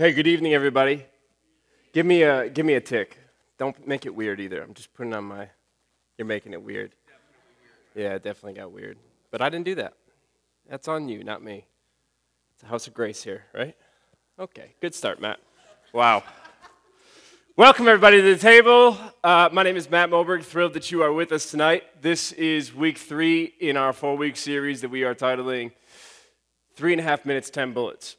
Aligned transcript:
Hey, 0.00 0.12
good 0.12 0.26
evening, 0.26 0.54
everybody. 0.54 1.04
Give 1.92 2.06
me 2.06 2.22
a 2.22 2.48
give 2.48 2.64
me 2.64 2.72
a 2.72 2.80
tick. 2.80 3.18
Don't 3.58 3.86
make 3.86 4.06
it 4.06 4.14
weird 4.14 4.40
either. 4.40 4.62
I'm 4.62 4.72
just 4.72 4.94
putting 4.94 5.12
on 5.12 5.24
my. 5.24 5.50
You're 6.16 6.26
making 6.26 6.54
it 6.54 6.62
weird. 6.62 6.94
Yeah, 7.94 8.14
it 8.14 8.22
definitely 8.22 8.58
got 8.58 8.72
weird. 8.72 8.96
But 9.30 9.42
I 9.42 9.50
didn't 9.50 9.66
do 9.66 9.74
that. 9.74 9.92
That's 10.66 10.88
on 10.88 11.10
you, 11.10 11.22
not 11.22 11.42
me. 11.42 11.66
It's 12.54 12.62
a 12.62 12.66
house 12.66 12.86
of 12.86 12.94
grace 12.94 13.22
here, 13.22 13.44
right? 13.52 13.76
Okay, 14.38 14.74
good 14.80 14.94
start, 14.94 15.20
Matt. 15.20 15.38
Wow. 15.92 16.22
Welcome, 17.54 17.86
everybody, 17.86 18.22
to 18.22 18.34
the 18.36 18.38
table. 18.38 18.96
Uh, 19.22 19.50
my 19.52 19.62
name 19.62 19.76
is 19.76 19.90
Matt 19.90 20.08
Moberg. 20.08 20.44
Thrilled 20.44 20.72
that 20.72 20.90
you 20.90 21.02
are 21.02 21.12
with 21.12 21.30
us 21.30 21.50
tonight. 21.50 21.82
This 22.00 22.32
is 22.32 22.74
week 22.74 22.96
three 22.96 23.52
in 23.60 23.76
our 23.76 23.92
four 23.92 24.16
week 24.16 24.38
series 24.38 24.80
that 24.80 24.88
we 24.88 25.04
are 25.04 25.14
titling 25.14 25.72
Three 26.74 26.94
and 26.94 27.00
a 27.00 27.04
Half 27.04 27.26
Minutes, 27.26 27.50
10 27.50 27.74
Bullets, 27.74 28.16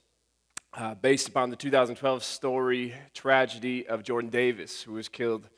uh, 0.73 0.95
based 0.95 1.27
upon 1.27 1.49
the 1.49 1.55
2012 1.55 2.23
story 2.23 2.93
tragedy 3.13 3.85
of 3.87 4.03
Jordan 4.03 4.29
Davis, 4.29 4.81
who 4.81 4.93
was 4.93 5.09
killed 5.09 5.49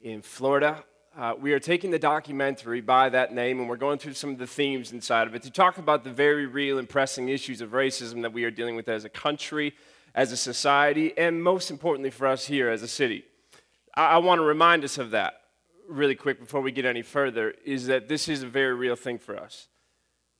in 0.00 0.20
Florida. 0.22 0.84
Uh, 1.16 1.34
we 1.40 1.52
are 1.52 1.58
taking 1.58 1.90
the 1.90 1.98
documentary 1.98 2.80
by 2.80 3.08
that 3.08 3.32
name 3.32 3.58
and 3.60 3.68
we're 3.68 3.76
going 3.76 3.98
through 3.98 4.12
some 4.12 4.30
of 4.30 4.38
the 4.38 4.46
themes 4.46 4.92
inside 4.92 5.26
of 5.26 5.34
it 5.34 5.42
to 5.42 5.50
talk 5.50 5.78
about 5.78 6.04
the 6.04 6.10
very 6.10 6.46
real 6.46 6.78
and 6.78 6.88
pressing 6.88 7.28
issues 7.28 7.60
of 7.60 7.70
racism 7.70 8.22
that 8.22 8.32
we 8.32 8.44
are 8.44 8.50
dealing 8.50 8.76
with 8.76 8.88
as 8.88 9.04
a 9.04 9.08
country, 9.08 9.74
as 10.14 10.32
a 10.32 10.36
society, 10.36 11.16
and 11.16 11.42
most 11.42 11.70
importantly 11.70 12.10
for 12.10 12.26
us 12.26 12.46
here 12.46 12.68
as 12.68 12.82
a 12.82 12.88
city. 12.88 13.24
I, 13.94 14.04
I 14.04 14.16
want 14.18 14.38
to 14.38 14.44
remind 14.44 14.84
us 14.84 14.98
of 14.98 15.10
that 15.12 15.40
really 15.88 16.14
quick 16.14 16.38
before 16.38 16.60
we 16.60 16.70
get 16.70 16.84
any 16.84 17.02
further 17.02 17.54
is 17.64 17.86
that 17.86 18.08
this 18.08 18.28
is 18.28 18.42
a 18.42 18.46
very 18.46 18.74
real 18.74 18.96
thing 18.96 19.18
for 19.18 19.36
us 19.36 19.68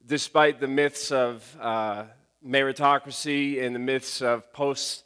despite 0.07 0.61
the 0.61 0.69
myths 0.69 1.13
of 1.13 1.57
uh, 1.61 2.05
meritocracy 2.47 3.63
and 3.63 3.75
the 3.75 3.81
myths 3.81 4.23
of 4.23 4.53
post 4.53 5.05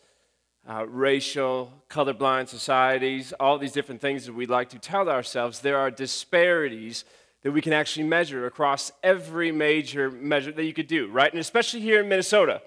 uh, 0.69 0.87
racial, 0.87 1.73
colorblind 1.89 2.49
societies, 2.49 3.33
all 3.41 3.59
these 3.59 3.73
different 3.73 4.01
things 4.01 4.27
that 4.27 4.33
we'd 4.33 4.51
like 4.51 4.69
to 4.71 4.79
tell 4.79 5.09
ourselves, 5.09 5.61
there 5.61 5.79
are 5.79 5.91
disparities 5.91 7.05
that 7.43 7.51
we 7.51 7.61
can 7.61 7.73
actually 7.73 8.07
measure 8.07 8.47
across 8.47 8.93
every 9.03 9.51
major 9.51 10.11
measure 10.11 10.53
that 10.53 10.65
you 10.65 10.73
could 10.73 10.87
do, 10.87 11.09
right? 11.09 11.33
And 11.33 11.41
especially 11.41 11.81
here 11.81 12.01
in 12.01 12.09
Minnesota, 12.09 12.63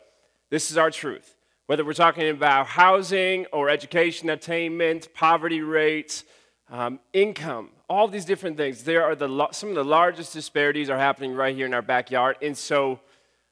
this 0.50 0.70
is 0.70 0.78
our 0.78 0.92
truth. 0.92 1.36
Whether 1.67 1.86
we're 1.86 1.94
talking 1.94 2.30
about 2.30 2.67
housing 2.67 3.45
or 3.48 3.70
education 3.70 4.30
attainment, 4.30 5.14
poverty 5.14 5.61
rates, 5.61 6.26
um, 6.70 7.00
income, 7.14 7.70
all 7.89 8.08
these 8.08 8.26
different 8.26 8.58
things. 8.58 8.84
There 8.84 9.04
are 9.04 9.16
the, 9.16 9.48
some 9.52 9.70
of 9.70 9.76
the 9.76 9.86
largest 9.86 10.34
disparities 10.34 10.89
are 10.89 10.98
happening 10.98 11.34
right 11.34 11.56
here 11.56 11.66
in 11.66 11.73
our 11.73 11.82
backyard. 11.82 12.38
And 12.42 12.58
so, 12.58 13.00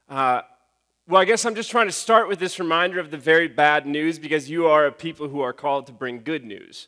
uh, 0.09 0.42
well, 1.08 1.22
I 1.22 1.26
guess 1.26 1.44
I'm 1.44 1.56
just 1.56 1.70
trying 1.70 1.88
to 1.88 1.94
start 1.94 2.30
with 2.30 2.40
this 2.40 2.59
reminder 2.59 2.98
of 2.98 3.12
the 3.12 3.18
very 3.18 3.50
bad 3.50 3.86
news 3.86 4.20
because 4.20 4.50
you 4.50 4.68
are 4.68 4.86
a 4.86 4.92
people 4.92 5.28
who 5.28 5.42
are 5.42 5.52
called 5.52 5.86
to 5.88 5.92
bring 5.92 6.23
good 6.23 6.46
news. 6.46 6.88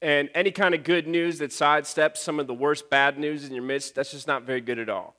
And 0.00 0.30
any 0.32 0.52
kind 0.52 0.76
of 0.76 0.84
good 0.84 1.08
news 1.08 1.38
that 1.38 1.50
sidesteps 1.50 2.18
some 2.18 2.38
of 2.38 2.46
the 2.46 2.54
worst 2.54 2.88
bad 2.88 3.18
news 3.18 3.44
in 3.44 3.52
your 3.52 3.64
midst, 3.64 3.96
that's 3.96 4.12
just 4.12 4.28
not 4.28 4.44
very 4.44 4.60
good 4.60 4.78
at 4.78 4.88
all. 4.88 5.16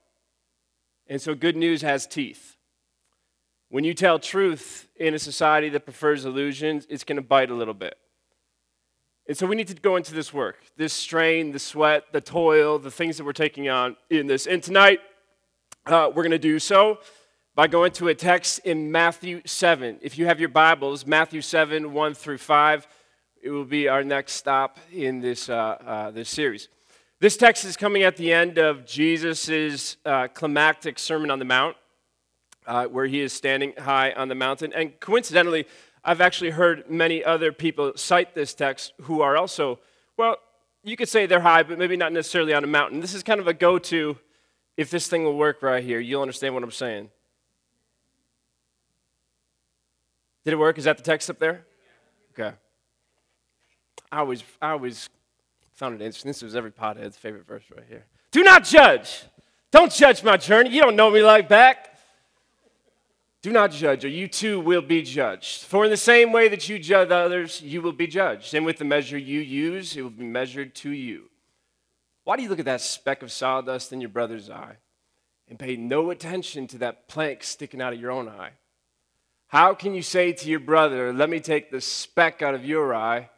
And 1.07 1.21
so, 1.21 1.35
good 1.35 1.57
news 1.57 1.81
has 1.81 2.07
teeth. 2.07 2.55
When 3.67 3.83
you 3.83 3.93
tell 3.93 4.19
truth 4.19 4.87
in 4.95 5.13
a 5.13 5.19
society 5.19 5.67
that 5.69 5.81
prefers 5.81 6.23
illusions, 6.23 6.87
it's 6.89 7.03
going 7.03 7.17
to 7.17 7.21
bite 7.21 7.51
a 7.51 7.53
little 7.53 7.73
bit. 7.73 7.97
And 9.27 9.37
so 9.37 9.45
we 9.45 9.55
need 9.55 9.67
to 9.67 9.75
go 9.75 9.95
into 9.95 10.15
this 10.15 10.33
work, 10.33 10.63
this 10.75 10.91
strain, 10.91 11.51
the 11.51 11.59
sweat, 11.59 12.05
the 12.11 12.21
toil, 12.21 12.79
the 12.79 12.89
things 12.89 13.17
that 13.17 13.25
we're 13.25 13.33
taking 13.33 13.69
on 13.69 13.95
in 14.09 14.25
this. 14.25 14.47
And 14.47 14.63
tonight, 14.63 15.01
uh, 15.85 16.07
we're 16.07 16.23
going 16.23 16.31
to 16.31 16.39
do 16.39 16.57
so 16.57 16.99
by 17.59 17.67
going 17.67 17.91
to 17.91 18.07
a 18.07 18.15
text 18.15 18.59
in 18.59 18.89
Matthew 18.89 19.41
7. 19.45 19.99
If 20.01 20.17
you 20.17 20.25
have 20.27 20.39
your 20.39 20.47
Bibles, 20.47 21.05
Matthew 21.05 21.41
7, 21.41 21.91
1 21.91 22.13
through 22.13 22.37
5, 22.37 22.87
it 23.41 23.49
will 23.49 23.65
be 23.65 23.89
our 23.89 24.01
next 24.01 24.35
stop 24.35 24.79
in 24.93 25.19
this, 25.19 25.49
uh, 25.49 25.53
uh, 25.85 26.11
this 26.11 26.29
series. 26.29 26.69
This 27.19 27.35
text 27.35 27.65
is 27.65 27.75
coming 27.75 28.03
at 28.03 28.15
the 28.15 28.31
end 28.31 28.59
of 28.59 28.85
Jesus' 28.85 29.97
uh, 30.05 30.29
climactic 30.29 30.97
Sermon 30.97 31.29
on 31.29 31.37
the 31.37 31.43
Mount, 31.43 31.75
uh, 32.65 32.85
where 32.85 33.07
he 33.07 33.19
is 33.19 33.33
standing 33.33 33.73
high 33.77 34.13
on 34.13 34.29
the 34.29 34.35
mountain. 34.35 34.71
And 34.71 34.97
coincidentally, 35.01 35.67
I've 36.01 36.21
actually 36.21 36.51
heard 36.51 36.89
many 36.89 37.25
other 37.25 37.51
people 37.51 37.91
cite 37.97 38.33
this 38.35 38.53
text 38.53 38.93
who 39.01 39.19
are 39.19 39.35
also, 39.35 39.79
well, 40.15 40.37
you 40.85 40.95
could 40.95 41.09
say 41.09 41.25
they're 41.25 41.41
high, 41.41 41.63
but 41.63 41.77
maybe 41.77 41.97
not 41.97 42.13
necessarily 42.13 42.53
on 42.53 42.63
a 42.63 42.67
mountain. 42.67 43.01
This 43.01 43.13
is 43.13 43.21
kind 43.21 43.41
of 43.41 43.49
a 43.49 43.53
go 43.53 43.77
to 43.79 44.17
if 44.77 44.89
this 44.89 45.09
thing 45.09 45.25
will 45.25 45.35
work 45.35 45.61
right 45.61 45.83
here. 45.83 45.99
You'll 45.99 46.21
understand 46.21 46.53
what 46.53 46.63
I'm 46.63 46.71
saying. 46.71 47.09
Did 50.43 50.53
it 50.53 50.57
work? 50.57 50.77
Is 50.77 50.85
that 50.85 50.97
the 50.97 51.03
text 51.03 51.29
up 51.29 51.39
there? 51.39 51.65
Okay. 52.31 52.55
I 54.11 54.19
always, 54.19 54.43
I 54.61 54.71
always 54.71 55.09
found 55.73 55.95
it 55.95 56.03
interesting. 56.03 56.29
This 56.29 56.41
was 56.41 56.55
every 56.55 56.71
pothead's 56.71 57.17
favorite 57.17 57.45
verse 57.45 57.63
right 57.75 57.85
here. 57.87 58.05
Do 58.31 58.43
not 58.43 58.63
judge. 58.63 59.23
Don't 59.71 59.91
judge 59.91 60.23
my 60.23 60.37
journey. 60.37 60.69
You 60.71 60.81
don't 60.81 60.95
know 60.95 61.11
me 61.11 61.21
like 61.21 61.47
back. 61.47 61.97
Do 63.41 63.51
not 63.51 63.71
judge, 63.71 64.03
or 64.03 64.09
you 64.09 64.27
too 64.27 64.59
will 64.59 64.81
be 64.81 65.01
judged. 65.01 65.63
For 65.63 65.85
in 65.85 65.91
the 65.91 65.97
same 65.97 66.33
way 66.33 66.49
that 66.49 66.67
you 66.67 66.77
judge 66.77 67.09
others, 67.09 67.61
you 67.61 67.81
will 67.81 67.93
be 67.93 68.07
judged. 68.07 68.53
And 68.53 68.65
with 68.65 68.77
the 68.77 68.85
measure 68.85 69.17
you 69.17 69.39
use, 69.39 69.95
it 69.95 70.01
will 70.01 70.09
be 70.09 70.25
measured 70.25 70.75
to 70.75 70.89
you. 70.89 71.29
Why 72.25 72.35
do 72.35 72.43
you 72.43 72.49
look 72.49 72.59
at 72.59 72.65
that 72.65 72.81
speck 72.81 73.23
of 73.23 73.31
sawdust 73.31 73.93
in 73.93 74.01
your 74.01 74.09
brother's 74.09 74.49
eye 74.49 74.75
and 75.47 75.57
pay 75.57 75.77
no 75.77 76.09
attention 76.09 76.67
to 76.67 76.77
that 76.79 77.07
plank 77.07 77.43
sticking 77.43 77.81
out 77.81 77.93
of 77.93 77.99
your 77.99 78.11
own 78.11 78.27
eye? 78.27 78.51
How 79.49 79.73
can 79.73 79.95
you 79.95 80.01
say 80.01 80.31
to 80.31 80.49
your 80.49 80.59
brother, 80.59 81.11
Let 81.11 81.29
me 81.29 81.39
take 81.39 81.71
the 81.71 81.81
speck 81.81 82.41
out 82.41 82.55
of 82.55 82.63
your 82.63 82.93
eye, 82.93 83.29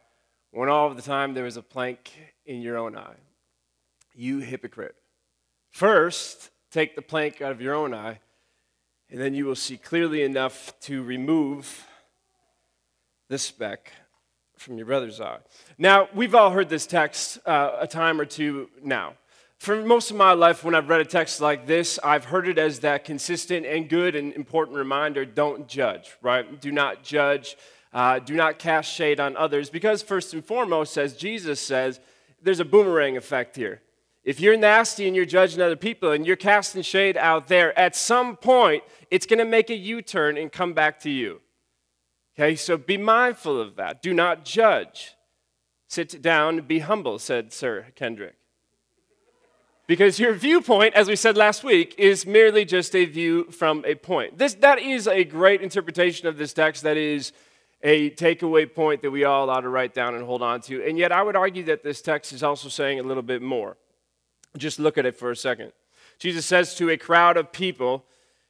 when 0.51 0.69
all 0.69 0.88
of 0.88 0.95
the 0.97 1.01
time 1.01 1.33
there 1.33 1.45
is 1.45 1.57
a 1.57 1.61
plank 1.61 2.11
in 2.45 2.61
your 2.61 2.77
own 2.77 2.97
eye? 2.97 3.16
You 4.13 4.39
hypocrite. 4.39 4.95
First, 5.71 6.50
take 6.69 6.95
the 6.95 7.01
plank 7.01 7.41
out 7.41 7.53
of 7.53 7.61
your 7.61 7.73
own 7.73 7.94
eye 7.94 8.19
and 9.11 9.19
then 9.19 9.33
you 9.33 9.45
will 9.45 9.55
see 9.55 9.77
clearly 9.77 10.23
enough 10.23 10.73
to 10.81 11.03
remove 11.03 11.85
the 13.27 13.38
speck 13.38 13.91
from 14.57 14.77
your 14.77 14.85
brother's 14.85 15.19
eye. 15.19 15.39
Now, 15.77 16.07
we've 16.16 16.33
all 16.33 16.51
heard 16.51 16.69
this 16.69 16.85
text 16.85 17.39
uh, 17.45 17.77
a 17.79 17.88
time 17.88 18.21
or 18.21 18.25
two 18.25 18.69
now. 18.81 19.16
For 19.61 19.75
most 19.75 20.09
of 20.09 20.17
my 20.17 20.33
life, 20.33 20.63
when 20.63 20.73
I've 20.73 20.89
read 20.89 21.01
a 21.01 21.05
text 21.05 21.39
like 21.39 21.67
this, 21.67 21.99
I've 22.03 22.25
heard 22.25 22.47
it 22.47 22.57
as 22.57 22.79
that 22.79 23.05
consistent 23.05 23.63
and 23.63 23.88
good 23.88 24.16
and 24.16 24.33
important 24.33 24.75
reminder 24.75 25.23
don't 25.23 25.67
judge, 25.67 26.17
right? 26.23 26.59
Do 26.59 26.72
not 26.72 27.03
judge. 27.03 27.55
Uh, 27.94 28.17
do 28.17 28.33
not 28.33 28.57
cast 28.57 28.91
shade 28.91 29.19
on 29.19 29.38
others. 29.38 29.69
Because, 29.69 30.01
first 30.01 30.33
and 30.33 30.44
foremost, 30.44 30.97
as 30.97 31.16
Jesus 31.16 31.59
says, 31.59 32.00
there's 32.41 32.59
a 32.59 32.66
boomerang 32.66 33.17
effect 33.17 33.55
here. 33.55 33.83
If 34.23 34.39
you're 34.39 34.57
nasty 34.57 35.05
and 35.05 35.16
you're 35.16 35.25
judging 35.25 35.61
other 35.61 35.75
people 35.75 36.11
and 36.11 36.25
you're 36.25 36.38
casting 36.38 36.81
shade 36.81 37.16
out 37.16 37.47
there, 37.47 37.77
at 37.77 37.95
some 37.95 38.38
point, 38.38 38.83
it's 39.11 39.27
going 39.27 39.38
to 39.38 39.45
make 39.45 39.69
a 39.69 39.75
U 39.75 40.01
turn 40.01 40.39
and 40.39 40.51
come 40.51 40.73
back 40.73 41.00
to 41.01 41.11
you. 41.11 41.39
Okay, 42.33 42.55
so 42.55 42.77
be 42.77 42.97
mindful 42.97 43.61
of 43.61 43.75
that. 43.75 44.01
Do 44.01 44.11
not 44.11 44.44
judge. 44.44 45.13
Sit 45.88 46.19
down 46.19 46.61
be 46.61 46.79
humble, 46.79 47.19
said 47.19 47.53
Sir 47.53 47.85
Kendrick. 47.94 48.41
Because 49.88 50.19
your 50.19 50.34
viewpoint, 50.34 50.94
as 50.96 51.08
we 51.08 51.16
said 51.16 51.36
last 51.36 51.64
week, 51.64 51.96
is 51.97 52.25
merely 52.25 52.66
just 52.66 52.96
a 52.96 53.06
view 53.06 53.46
from 53.52 53.84
a 53.86 53.96
point. 53.96 54.38
This, 54.38 54.53
that 54.56 54.80
is 54.80 55.08
a 55.08 55.24
great 55.24 55.62
interpretation 55.62 56.28
of 56.28 56.38
this 56.38 56.53
text. 56.53 56.84
That 56.84 56.97
is 56.97 57.34
a 57.84 58.12
takeaway 58.12 58.72
point 58.74 59.02
that 59.02 59.12
we 59.12 59.24
all 59.24 59.50
ought 59.50 59.62
to 59.62 59.69
write 59.69 59.94
down 59.94 60.16
and 60.16 60.24
hold 60.24 60.44
on 60.44 60.62
to. 60.62 60.86
And 60.88 60.97
yet, 60.97 61.12
I 61.12 61.24
would 61.24 61.36
argue 61.36 61.64
that 61.64 61.84
this 61.84 62.02
text 62.02 62.31
is 62.31 62.44
also 62.44 62.69
saying 62.69 63.00
a 63.00 63.03
little 63.03 63.24
bit 63.24 63.42
more. 63.42 63.78
Just 64.58 64.80
look 64.80 64.97
at 64.97 65.06
it 65.06 65.18
for 65.18 65.31
a 65.31 65.36
second. 65.36 65.72
Jesus 66.19 66.46
says 66.46 66.75
to 66.75 66.90
a 66.90 66.98
crowd 66.98 67.38
of 67.38 67.52
people 67.52 68.06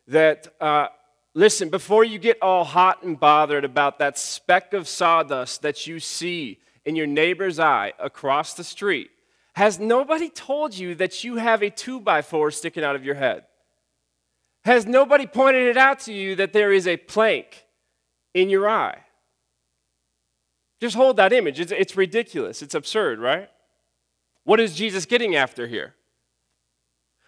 that, 0.08 0.54
uh, 0.60 0.88
listen, 1.34 1.70
before 1.70 2.04
you 2.04 2.20
get 2.20 2.38
all 2.42 2.66
hot 2.66 3.04
and 3.04 3.20
bothered 3.20 3.64
about 3.64 4.00
that 4.00 4.18
speck 4.18 4.74
of 4.74 4.88
sawdust 4.88 5.62
that 5.62 5.88
you 5.88 6.00
see 6.00 6.60
in 6.84 6.96
your 6.96 7.08
neighbor's 7.08 7.60
eye 7.60 7.94
across 8.00 8.54
the 8.56 8.64
street, 8.64 9.11
has 9.54 9.80
nobody 9.80 10.30
told 10.30 10.78
you 10.78 10.96
that 10.96 11.24
you 11.24 11.36
have 11.36 11.62
a 11.62 11.70
two 11.70 12.00
by 12.00 12.22
four 12.22 12.52
sticking 12.52 12.84
out 12.84 12.96
of 12.96 13.04
your 13.04 13.16
head? 13.16 13.44
Has 14.64 14.86
nobody 14.86 15.26
pointed 15.26 15.68
it 15.68 15.78
out 15.78 16.00
to 16.02 16.14
you 16.14 16.36
that 16.36 16.54
there 16.54 16.72
is 16.72 16.88
a 16.88 16.98
plank 16.98 17.66
in 18.34 18.50
your 18.50 18.70
eye? 18.70 19.00
Just 20.80 20.96
hold 20.96 21.18
that 21.18 21.34
image. 21.34 21.60
It's, 21.60 21.72
it's 21.72 21.98
ridiculous. 21.98 22.62
It's 22.62 22.76
absurd, 22.76 23.20
right? 23.20 23.50
What 24.44 24.60
is 24.60 24.76
Jesus 24.76 25.06
getting 25.06 25.36
after 25.36 25.68
here? 25.68 25.96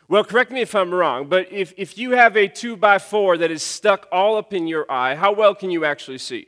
Well, 0.08 0.24
correct 0.24 0.52
me 0.52 0.62
if 0.62 0.76
I'm 0.76 0.94
wrong, 0.94 1.28
but 1.28 1.52
if, 1.52 1.74
if 1.78 1.98
you 1.98 2.12
have 2.12 2.36
a 2.36 2.48
two 2.48 2.76
by 2.76 3.00
four 3.00 3.38
that 3.38 3.52
is 3.52 3.64
stuck 3.64 4.08
all 4.12 4.38
up 4.38 4.54
in 4.54 4.68
your 4.68 4.92
eye, 4.92 5.16
how 5.16 5.32
well 5.32 5.56
can 5.56 5.72
you 5.72 5.86
actually 5.86 6.18
see? 6.18 6.48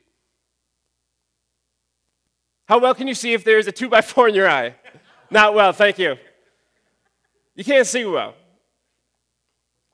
How 2.68 2.80
well 2.80 2.96
can 2.96 3.08
you 3.08 3.14
see 3.14 3.34
if 3.34 3.44
there's 3.44 3.68
a 3.68 3.72
two 3.72 3.90
by 3.90 4.02
four 4.02 4.28
in 4.28 4.36
your 4.36 4.50
eye? 4.50 4.76
Not 5.30 5.54
well, 5.54 5.74
thank 5.74 5.98
you. 6.00 6.16
You 7.56 7.64
can't 7.64 7.88
see 7.88 8.06
well. 8.06 8.36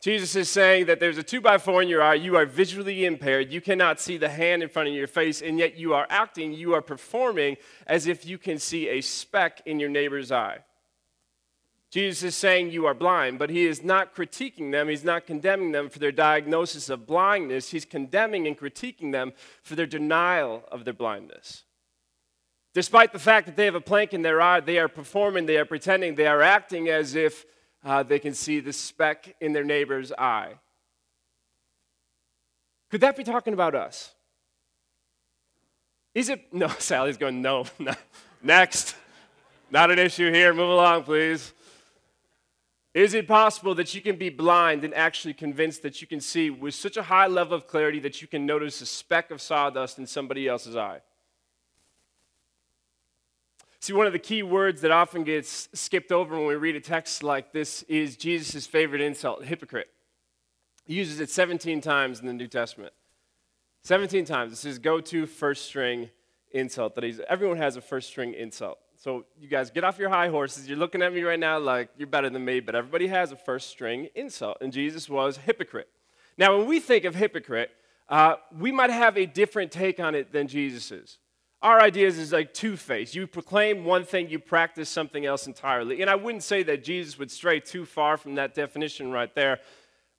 Jesus 0.02 0.36
is 0.36 0.50
saying 0.50 0.88
that 0.88 1.00
there's 1.00 1.20
a 1.20 1.24
two 1.24 1.42
by 1.42 1.60
four 1.60 1.84
in 1.84 1.88
your 1.88 2.02
eye. 2.02 2.16
You 2.16 2.36
are 2.36 2.46
visually 2.46 3.06
impaired. 3.06 3.54
You 3.54 3.62
cannot 3.62 4.00
see 4.00 4.18
the 4.18 4.30
hand 4.30 4.64
in 4.64 4.70
front 4.70 4.90
of 4.90 4.96
your 4.96 5.06
face, 5.06 5.44
and 5.44 5.60
yet 5.60 5.78
you 5.78 5.94
are 5.94 6.08
acting, 6.10 6.54
you 6.54 6.74
are 6.74 6.82
performing 6.82 7.58
as 7.86 8.08
if 8.08 8.26
you 8.26 8.40
can 8.40 8.58
see 8.58 8.90
a 8.90 9.02
speck 9.02 9.62
in 9.68 9.80
your 9.80 9.90
neighbor's 9.90 10.32
eye. 10.32 10.60
Jesus 11.92 12.24
is 12.24 12.36
saying 12.36 12.72
you 12.72 12.88
are 12.88 12.94
blind, 12.96 13.38
but 13.38 13.50
he 13.52 13.68
is 13.68 13.84
not 13.84 14.16
critiquing 14.16 14.72
them. 14.72 14.88
He's 14.88 15.04
not 15.04 15.28
condemning 15.28 15.72
them 15.72 15.90
for 15.90 16.00
their 16.00 16.12
diagnosis 16.12 16.90
of 16.90 17.06
blindness. 17.06 17.70
He's 17.70 17.86
condemning 17.86 18.48
and 18.48 18.58
critiquing 18.58 19.12
them 19.12 19.34
for 19.62 19.76
their 19.76 19.86
denial 19.86 20.64
of 20.72 20.84
their 20.86 20.94
blindness. 20.94 21.64
Despite 22.74 23.12
the 23.12 23.20
fact 23.20 23.48
that 23.48 23.56
they 23.58 23.66
have 23.66 23.76
a 23.76 23.82
plank 23.82 24.14
in 24.14 24.22
their 24.22 24.42
eye, 24.42 24.62
they 24.62 24.78
are 24.80 24.88
performing, 24.88 25.46
they 25.46 25.58
are 25.58 25.66
pretending, 25.66 26.16
they 26.16 26.28
are 26.28 26.42
acting 26.42 26.88
as 26.88 27.16
if 27.16 27.46
uh, 27.84 28.04
they 28.04 28.20
can 28.20 28.34
see 28.34 28.60
the 28.60 28.72
speck 28.72 29.36
in 29.42 29.52
their 29.52 29.64
neighbor's 29.64 30.12
eye. 30.14 30.54
Could 32.90 33.02
that 33.02 33.18
be 33.18 33.24
talking 33.24 33.54
about 33.54 33.76
us? 33.76 34.14
Is 36.14 36.30
it? 36.30 36.42
No, 36.54 36.68
Sally's 36.68 37.18
going, 37.18 37.42
no. 37.42 37.66
Next. 38.42 38.96
Not 39.70 39.92
an 39.92 40.00
issue 40.00 40.32
here. 40.32 40.54
Move 40.54 40.70
along, 40.70 41.04
please. 41.04 41.54
Is 42.94 43.14
it 43.14 43.26
possible 43.26 43.74
that 43.76 43.96
you 43.96 44.02
can 44.02 44.18
be 44.18 44.30
blind 44.30 44.84
and 44.84 44.94
actually 44.94 45.34
convinced 45.34 45.82
that 45.84 46.02
you 46.02 46.08
can 46.08 46.20
see 46.20 46.50
with 46.50 46.76
such 46.76 46.98
a 46.98 47.04
high 47.04 47.28
level 47.28 47.56
of 47.56 47.68
clarity 47.68 48.00
that 48.00 48.22
you 48.22 48.28
can 48.28 48.46
notice 48.46 48.82
a 48.82 48.86
speck 48.86 49.32
of 49.32 49.42
sawdust 49.42 49.98
in 49.98 50.06
somebody 50.06 50.48
else's 50.48 50.76
eye? 50.76 51.00
See, 53.82 53.94
one 53.94 54.06
of 54.06 54.14
the 54.14 54.20
key 54.20 54.44
words 54.44 54.82
that 54.82 54.92
often 54.92 55.24
gets 55.24 55.68
skipped 55.74 56.12
over 56.12 56.38
when 56.38 56.46
we 56.46 56.54
read 56.54 56.76
a 56.76 56.80
text 56.80 57.24
like 57.24 57.52
this 57.52 57.82
is 57.84 58.16
Jesus' 58.16 58.68
favorite 58.68 59.02
insult, 59.02 59.44
hypocrite. 59.44 59.88
He 60.86 60.94
uses 60.94 61.20
it 61.20 61.32
17 61.32 61.82
times 61.82 62.20
in 62.20 62.28
the 62.28 62.34
New 62.34 62.48
Testament. 62.48 62.94
17 63.82 64.24
times. 64.24 64.52
It's 64.52 64.62
his 64.62 64.78
go 64.78 65.02
to 65.02 65.26
first 65.26 65.66
string 65.66 66.12
insult 66.52 66.94
that 66.94 67.04
he's, 67.04 67.20
everyone 67.28 67.58
has 67.58 67.76
a 67.76 67.82
first 67.82 68.10
string 68.10 68.36
insult. 68.36 68.78
So 68.98 69.26
you 69.40 69.48
guys 69.48 69.72
get 69.72 69.84
off 69.84 69.98
your 69.98 70.10
high 70.10 70.28
horses. 70.28 70.70
You're 70.70 70.78
looking 70.78 71.02
at 71.02 71.12
me 71.12 71.24
right 71.24 71.40
now 71.40 71.58
like 71.58 71.90
you're 71.98 72.06
better 72.08 72.30
than 72.30 72.46
me, 72.46 72.60
but 72.60 72.76
everybody 72.76 73.08
has 73.08 73.32
a 73.32 73.36
first 73.36 73.70
string 73.70 74.10
insult, 74.14 74.58
and 74.62 74.72
Jesus 74.72 75.10
was 75.10 75.38
hypocrite. 75.38 75.90
Now, 76.38 76.56
when 76.56 76.68
we 76.68 76.80
think 76.80 77.04
of 77.04 77.16
hypocrite, 77.16 77.72
uh, 78.08 78.36
we 78.56 78.72
might 78.72 78.92
have 78.92 79.18
a 79.18 79.26
different 79.26 79.72
take 79.72 80.00
on 80.00 80.14
it 80.14 80.32
than 80.32 80.48
Jesus 80.48 80.92
our 81.62 81.80
ideas 81.80 82.18
is 82.18 82.32
like 82.32 82.54
two 82.54 82.76
faced. 82.76 83.14
You 83.14 83.28
proclaim 83.28 83.86
one 83.86 84.04
thing, 84.04 84.30
you 84.30 84.40
practice 84.40 84.90
something 84.90 85.26
else 85.26 85.46
entirely. 85.46 86.02
And 86.02 86.10
I 86.10 86.16
wouldn't 86.16 86.44
say 86.44 86.64
that 86.64 86.84
Jesus 86.84 87.20
would 87.20 87.30
stray 87.30 87.60
too 87.60 87.86
far 87.86 88.18
from 88.18 88.36
that 88.36 88.56
definition 88.56 89.12
right 89.12 89.34
there. 89.36 89.60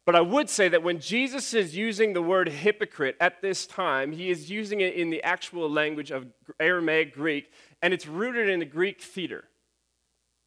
But 0.04 0.16
I 0.16 0.20
would 0.20 0.48
say 0.48 0.68
that 0.68 0.82
when 0.82 0.98
Jesus 0.98 1.54
is 1.54 1.76
using 1.76 2.12
the 2.12 2.22
word 2.22 2.48
hypocrite 2.48 3.16
at 3.20 3.40
this 3.40 3.66
time, 3.66 4.12
he 4.12 4.30
is 4.30 4.50
using 4.50 4.80
it 4.80 4.94
in 4.94 5.10
the 5.10 5.22
actual 5.22 5.70
language 5.70 6.10
of 6.10 6.26
Aramaic 6.58 7.14
Greek, 7.14 7.50
and 7.80 7.94
it's 7.94 8.06
rooted 8.06 8.48
in 8.48 8.58
the 8.58 8.64
Greek 8.64 9.00
theater, 9.00 9.44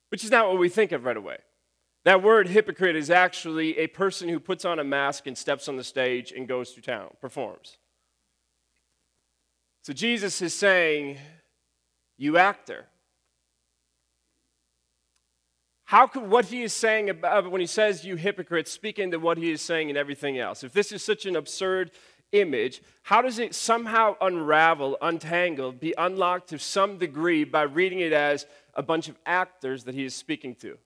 which 0.10 0.26
is 0.26 0.32
not 0.32 0.48
what 0.50 0.60
we 0.60 0.68
think 0.68 0.92
of 0.92 1.06
right 1.06 1.16
away. 1.16 1.38
That 2.04 2.22
word 2.22 2.50
hypocrite 2.50 2.98
is 2.98 3.10
actually 3.10 3.78
a 3.78 3.88
person 3.88 4.28
who 4.28 4.40
puts 4.40 4.66
on 4.66 4.78
a 4.78 4.84
mask 4.84 5.26
and 5.26 5.38
steps 5.38 5.68
on 5.70 5.78
the 5.78 5.84
stage 5.84 6.32
and 6.32 6.48
goes 6.48 6.74
to 6.74 6.82
town, 6.82 7.12
performs. 7.22 7.78
So 9.86 9.94
Jesus 9.94 10.42
is 10.42 10.56
saying, 10.56 11.20
You 12.18 12.40
actor. 12.40 12.88
How 15.84 16.08
could 16.08 16.28
what 16.28 16.46
he 16.46 16.64
is 16.64 16.74
saying 16.74 17.12
about 17.12 17.46
uh, 17.46 17.50
when 17.52 17.62
he 17.62 17.68
says 17.68 18.04
you 18.04 18.16
hypocrites 18.16 18.72
speak 18.72 18.98
into 18.98 19.20
what 19.20 19.38
he 19.38 19.52
is 19.52 19.62
saying 19.62 19.90
and 19.90 19.98
everything 19.98 20.40
else? 20.40 20.64
If 20.64 20.74
this 20.74 20.92
is 20.92 21.04
such 21.04 21.28
an 21.28 21.36
absurd 21.36 21.92
image, 22.32 22.82
how 23.04 23.22
does 23.22 23.38
it 23.38 23.54
somehow 23.54 24.16
unravel, 24.22 24.98
untangle, 25.04 25.72
be 25.72 25.94
unlocked 26.00 26.50
to 26.50 26.58
some 26.58 26.98
degree 26.98 27.44
by 27.44 27.62
reading 27.62 28.00
it 28.00 28.12
as 28.12 28.48
a 28.74 28.82
bunch 28.82 29.08
of 29.08 29.20
actors 29.24 29.84
that 29.84 29.94
he 29.94 30.04
is 30.04 30.16
speaking 30.16 30.56
to? 30.56 30.80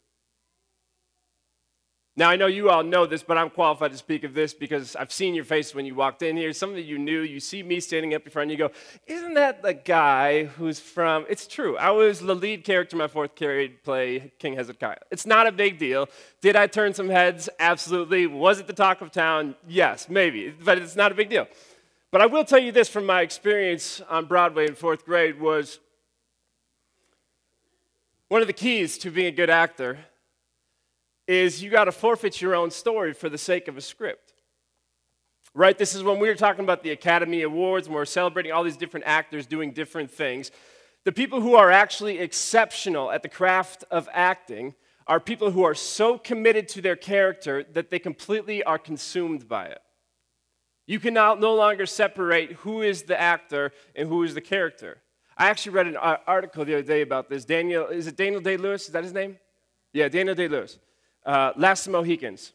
Now, 2.15 2.29
I 2.29 2.35
know 2.35 2.47
you 2.47 2.69
all 2.69 2.83
know 2.83 3.05
this, 3.05 3.23
but 3.23 3.37
I'm 3.37 3.49
qualified 3.49 3.91
to 3.91 3.97
speak 3.97 4.25
of 4.25 4.33
this 4.33 4.53
because 4.53 4.95
I've 4.95 5.11
seen 5.11 5.35
your 5.35 5.45
face 5.45 5.73
when 5.73 5.85
you 5.85 5.95
walked 5.95 6.21
in 6.21 6.35
here. 6.35 6.51
Some 6.51 6.71
of 6.71 6.79
you 6.79 6.97
knew. 6.97 7.21
You 7.21 7.39
see 7.39 7.63
me 7.63 7.79
standing 7.79 8.13
up 8.13 8.25
in 8.25 8.31
front, 8.31 8.51
and 8.51 8.59
you 8.59 8.67
go, 8.67 8.73
Isn't 9.07 9.35
that 9.35 9.61
the 9.61 9.73
guy 9.73 10.45
who's 10.45 10.79
from. 10.79 11.25
It's 11.29 11.47
true. 11.47 11.77
I 11.77 11.91
was 11.91 12.19
the 12.19 12.35
lead 12.35 12.65
character 12.65 12.95
in 12.95 12.97
my 12.97 13.07
fourth 13.07 13.35
grade 13.35 13.83
play, 13.83 14.33
King 14.37 14.55
Hezekiah. 14.55 14.97
It's 15.11 15.25
not 15.25 15.47
a 15.47 15.51
big 15.51 15.77
deal. 15.77 16.09
Did 16.41 16.57
I 16.57 16.67
turn 16.67 16.93
some 16.93 17.09
heads? 17.09 17.47
Absolutely. 17.57 18.27
Was 18.27 18.59
it 18.59 18.67
the 18.67 18.73
talk 18.73 18.99
of 19.01 19.11
town? 19.11 19.55
Yes, 19.65 20.09
maybe. 20.09 20.49
But 20.49 20.77
it's 20.77 20.97
not 20.97 21.13
a 21.13 21.15
big 21.15 21.29
deal. 21.29 21.47
But 22.11 22.21
I 22.21 22.25
will 22.25 22.43
tell 22.43 22.59
you 22.59 22.71
this 22.71 22.89
from 22.89 23.05
my 23.05 23.21
experience 23.21 24.01
on 24.09 24.25
Broadway 24.25 24.67
in 24.67 24.75
fourth 24.75 25.05
grade 25.05 25.39
was 25.39 25.79
one 28.27 28.41
of 28.41 28.47
the 28.47 28.53
keys 28.53 28.97
to 28.99 29.11
being 29.11 29.27
a 29.27 29.31
good 29.31 29.49
actor 29.49 29.99
is 31.29 31.61
you 31.61 31.69
got 31.69 31.85
to 31.85 31.91
forfeit 31.91 32.41
your 32.41 32.55
own 32.55 32.71
story 32.71 33.13
for 33.13 33.29
the 33.29 33.37
sake 33.37 33.67
of 33.67 33.77
a 33.77 33.81
script. 33.81 34.33
Right? 35.53 35.77
This 35.77 35.93
is 35.93 36.01
when 36.01 36.17
we 36.17 36.27
were 36.27 36.33
talking 36.33 36.63
about 36.63 36.81
the 36.81 36.89
Academy 36.89 37.43
Awards 37.43 37.85
and 37.85 37.95
we're 37.95 38.05
celebrating 38.05 38.51
all 38.51 38.63
these 38.63 38.77
different 38.77 39.05
actors 39.05 39.45
doing 39.45 39.71
different 39.71 40.09
things. 40.09 40.49
The 41.05 41.11
people 41.11 41.39
who 41.39 41.53
are 41.53 41.69
actually 41.69 42.17
exceptional 42.17 43.11
at 43.11 43.21
the 43.21 43.29
craft 43.29 43.83
of 43.91 44.09
acting 44.11 44.73
are 45.05 45.19
people 45.19 45.51
who 45.51 45.63
are 45.63 45.75
so 45.75 46.17
committed 46.17 46.67
to 46.69 46.81
their 46.81 46.95
character 46.95 47.63
that 47.73 47.91
they 47.91 47.99
completely 47.99 48.63
are 48.63 48.79
consumed 48.79 49.47
by 49.47 49.65
it. 49.67 49.81
You 50.87 50.99
can 50.99 51.13
now 51.13 51.35
no 51.35 51.53
longer 51.53 51.85
separate 51.85 52.53
who 52.53 52.81
is 52.81 53.03
the 53.03 53.19
actor 53.19 53.71
and 53.95 54.09
who 54.09 54.23
is 54.23 54.33
the 54.33 54.41
character. 54.41 55.03
I 55.37 55.49
actually 55.49 55.73
read 55.73 55.85
an 55.85 55.95
article 55.95 56.65
the 56.65 56.73
other 56.73 56.83
day 56.83 57.01
about 57.01 57.29
this. 57.29 57.45
Daniel, 57.45 57.85
is 57.85 58.07
it 58.07 58.17
Daniel 58.17 58.41
Day 58.41 58.57
Lewis? 58.57 58.87
Is 58.87 58.93
that 58.93 59.03
his 59.03 59.13
name? 59.13 59.37
Yeah, 59.93 60.09
Daniel 60.09 60.33
Day 60.33 60.47
Lewis 60.47 60.79
uh, 61.25 61.53
Last 61.55 61.87
Mohicans. 61.87 62.53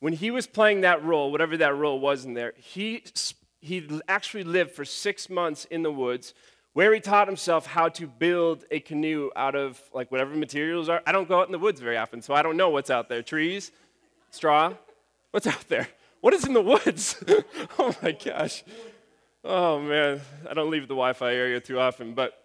When 0.00 0.12
he 0.12 0.30
was 0.30 0.46
playing 0.46 0.82
that 0.82 1.04
role, 1.04 1.32
whatever 1.32 1.56
that 1.56 1.74
role 1.76 1.98
was 1.98 2.24
in 2.24 2.34
there, 2.34 2.52
he, 2.56 3.02
he 3.60 3.88
actually 4.06 4.44
lived 4.44 4.70
for 4.72 4.84
six 4.84 5.28
months 5.28 5.64
in 5.64 5.82
the 5.82 5.90
woods 5.90 6.34
where 6.72 6.94
he 6.94 7.00
taught 7.00 7.26
himself 7.26 7.66
how 7.66 7.88
to 7.88 8.06
build 8.06 8.64
a 8.70 8.78
canoe 8.78 9.30
out 9.34 9.56
of 9.56 9.82
like 9.92 10.12
whatever 10.12 10.36
materials 10.36 10.88
are. 10.88 11.02
I 11.04 11.10
don't 11.10 11.28
go 11.28 11.40
out 11.40 11.46
in 11.46 11.52
the 11.52 11.58
woods 11.58 11.80
very 11.80 11.96
often, 11.96 12.22
so 12.22 12.34
I 12.34 12.42
don't 12.42 12.56
know 12.56 12.70
what's 12.70 12.90
out 12.90 13.08
there. 13.08 13.20
Trees, 13.20 13.72
straw, 14.30 14.74
what's 15.32 15.48
out 15.48 15.68
there? 15.68 15.88
What 16.20 16.34
is 16.34 16.44
in 16.44 16.52
the 16.52 16.62
woods? 16.62 17.22
oh 17.78 17.94
my 18.00 18.12
gosh. 18.12 18.62
Oh 19.44 19.80
man, 19.80 20.20
I 20.48 20.54
don't 20.54 20.70
leave 20.70 20.82
the 20.82 20.94
Wi 20.94 21.12
Fi 21.14 21.34
area 21.34 21.60
too 21.60 21.80
often, 21.80 22.14
but 22.14 22.37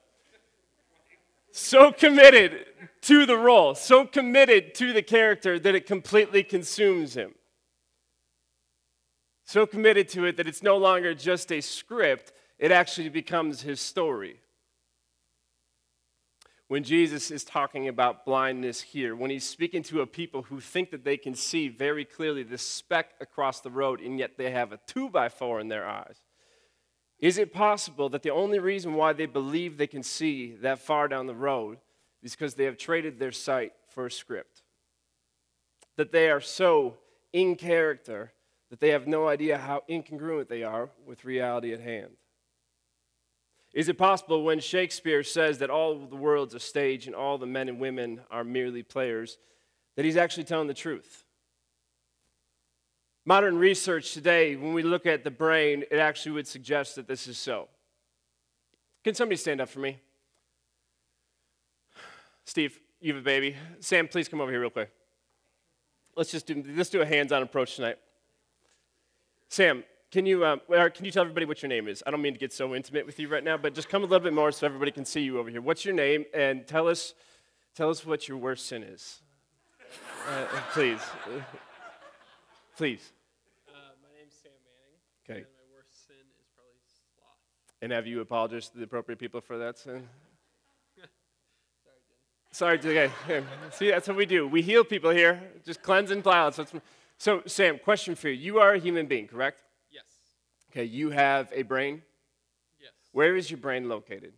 so 1.55 1.91
committed 1.91 2.65
to 3.01 3.27
the 3.27 3.37
role, 3.37 3.75
so 3.75 4.05
committed 4.05 4.73
to 4.75 4.91
the 4.91 5.03
character 5.03 5.59
that 5.59 5.75
it 5.75 5.85
completely 5.85 6.43
consumes 6.43 7.15
him. 7.15 7.35
So 9.45 9.67
committed 9.67 10.09
to 10.09 10.25
it 10.25 10.37
that 10.37 10.47
it's 10.47 10.63
no 10.63 10.77
longer 10.77 11.13
just 11.13 11.51
a 11.51 11.61
script, 11.61 12.33
it 12.57 12.71
actually 12.71 13.09
becomes 13.09 13.61
his 13.61 13.79
story. 13.79 14.39
When 16.69 16.83
Jesus 16.83 17.29
is 17.29 17.43
talking 17.43 17.87
about 17.87 18.25
blindness 18.25 18.81
here, 18.81 19.15
when 19.15 19.29
he's 19.29 19.47
speaking 19.47 19.83
to 19.83 20.01
a 20.01 20.07
people 20.07 20.41
who 20.43 20.59
think 20.59 20.89
that 20.89 21.03
they 21.03 21.17
can 21.17 21.35
see 21.35 21.67
very 21.67 22.03
clearly 22.03 22.41
the 22.41 22.57
speck 22.57 23.11
across 23.21 23.59
the 23.59 23.69
road, 23.69 24.01
and 24.01 24.17
yet 24.17 24.37
they 24.37 24.49
have 24.49 24.71
a 24.71 24.79
two 24.87 25.07
by 25.07 25.29
four 25.29 25.59
in 25.59 25.67
their 25.67 25.87
eyes, 25.87 26.23
is 27.23 27.37
it 27.37 27.53
possible 27.53 28.09
that 28.09 28.21
the 28.21 28.31
only 28.31 28.59
reason 28.59 28.95
why 28.95 29.13
they 29.13 29.27
believe 29.27 29.77
they 29.77 29.87
can 29.87 30.03
see 30.03 30.55
that 30.55 30.79
far 30.79 31.07
down 31.07 31.25
the 31.25 31.33
road 31.33 31.77
is 32.21 32.35
because 32.35 32.55
they 32.55 32.65
have 32.65 32.77
traded 32.77 33.17
their 33.17 33.31
sight 33.31 33.71
for 33.87 34.05
a 34.05 34.11
script? 34.11 34.61
That 35.95 36.11
they 36.11 36.29
are 36.29 36.41
so 36.41 36.97
in 37.31 37.55
character 37.55 38.33
that 38.69 38.81
they 38.81 38.89
have 38.89 39.07
no 39.07 39.29
idea 39.29 39.57
how 39.57 39.83
incongruent 39.89 40.49
they 40.49 40.63
are 40.63 40.89
with 41.05 41.23
reality 41.23 41.71
at 41.71 41.79
hand? 41.79 42.11
Is 43.73 43.87
it 43.87 43.97
possible 43.97 44.43
when 44.43 44.59
Shakespeare 44.59 45.23
says 45.23 45.59
that 45.59 45.69
all 45.69 45.97
the 45.97 46.17
world's 46.17 46.55
a 46.55 46.59
stage 46.59 47.07
and 47.07 47.15
all 47.15 47.37
the 47.37 47.45
men 47.45 47.69
and 47.69 47.79
women 47.79 48.19
are 48.31 48.43
merely 48.43 48.83
players, 48.83 49.37
that 49.95 50.03
he's 50.03 50.17
actually 50.17 50.43
telling 50.43 50.67
the 50.67 50.73
truth? 50.73 51.22
Modern 53.25 53.57
research 53.57 54.13
today, 54.13 54.55
when 54.57 54.73
we 54.73 54.83
look 54.83 55.05
at 55.05 55.23
the 55.23 55.31
brain, 55.31 55.85
it 55.89 55.97
actually 55.97 56.33
would 56.33 56.47
suggest 56.47 56.95
that 56.95 57.07
this 57.07 57.27
is 57.27 57.37
so. 57.37 57.69
Can 59.03 59.13
somebody 59.13 59.37
stand 59.37 59.61
up 59.61 59.69
for 59.69 59.79
me? 59.79 59.99
Steve, 62.45 62.79
you 62.99 63.13
have 63.13 63.21
a 63.21 63.25
baby. 63.25 63.55
Sam, 63.79 64.07
please 64.07 64.27
come 64.27 64.41
over 64.41 64.51
here 64.51 64.59
real 64.59 64.69
quick. 64.69 64.91
Let's 66.15 66.31
just 66.31 66.47
do, 66.47 66.63
let's 66.75 66.89
do 66.89 67.01
a 67.01 67.05
hands-on 67.05 67.41
approach 67.41 67.75
tonight. 67.75 67.97
Sam, 69.47 69.83
can 70.11 70.25
you, 70.25 70.45
um, 70.45 70.61
can 70.67 71.05
you 71.05 71.11
tell 71.11 71.21
everybody 71.21 71.45
what 71.45 71.61
your 71.61 71.69
name 71.69 71.87
is? 71.87 72.03
I 72.05 72.11
don't 72.11 72.21
mean 72.21 72.33
to 72.33 72.39
get 72.39 72.53
so 72.53 72.75
intimate 72.75 73.05
with 73.05 73.19
you 73.19 73.29
right 73.29 73.43
now, 73.43 73.57
but 73.57 73.73
just 73.73 73.89
come 73.89 74.03
a 74.03 74.05
little 74.05 74.23
bit 74.23 74.33
more 74.33 74.51
so 74.51 74.67
everybody 74.67 74.91
can 74.91 75.05
see 75.05 75.21
you 75.21 75.39
over 75.39 75.49
here. 75.49 75.61
What's 75.61 75.85
your 75.85 75.95
name? 75.95 76.25
And 76.33 76.67
tell 76.67 76.87
us, 76.87 77.13
tell 77.73 77.89
us 77.89 78.05
what 78.05 78.27
your 78.27 78.37
worst 78.37 78.67
sin 78.67 78.83
is. 78.83 79.21
Uh, 80.29 80.45
please. 80.73 81.01
Please. 82.75 83.11
Uh, 83.67 83.71
my 84.01 84.09
name's 84.17 84.33
Sam 84.41 84.51
Manning. 84.65 84.99
Okay. 85.23 85.45
And 85.45 85.53
my 85.53 85.75
worst 85.75 86.07
sin 86.07 86.15
is 86.39 86.47
probably 86.55 86.73
sloth. 87.15 87.37
And 87.81 87.91
have 87.91 88.07
you 88.07 88.21
apologized 88.21 88.71
to 88.73 88.77
the 88.77 88.83
appropriate 88.83 89.19
people 89.19 89.41
for 89.41 89.57
that 89.57 89.77
sin? 89.77 90.07
Sorry, 92.51 92.77
Jen. 92.77 92.81
Sorry, 92.81 93.07
okay. 93.07 93.13
okay. 93.25 93.45
See, 93.71 93.89
that's 93.89 94.07
what 94.07 94.17
we 94.17 94.25
do. 94.25 94.47
We 94.47 94.61
heal 94.61 94.83
people 94.83 95.11
here, 95.11 95.41
just 95.65 95.81
cleanse 95.81 96.11
and 96.11 96.23
plow. 96.23 96.49
So, 96.49 96.65
so, 97.17 97.41
Sam, 97.45 97.79
question 97.79 98.15
for 98.15 98.29
you. 98.29 98.35
You 98.35 98.59
are 98.59 98.73
a 98.73 98.79
human 98.79 99.05
being, 99.05 99.27
correct? 99.27 99.63
Yes. 99.91 100.03
Okay, 100.71 100.83
you 100.83 101.11
have 101.11 101.49
a 101.53 101.61
brain. 101.61 102.01
Yes. 102.81 102.91
Where 103.11 103.35
is 103.35 103.49
your 103.49 103.59
brain 103.59 103.87
located? 103.87 104.33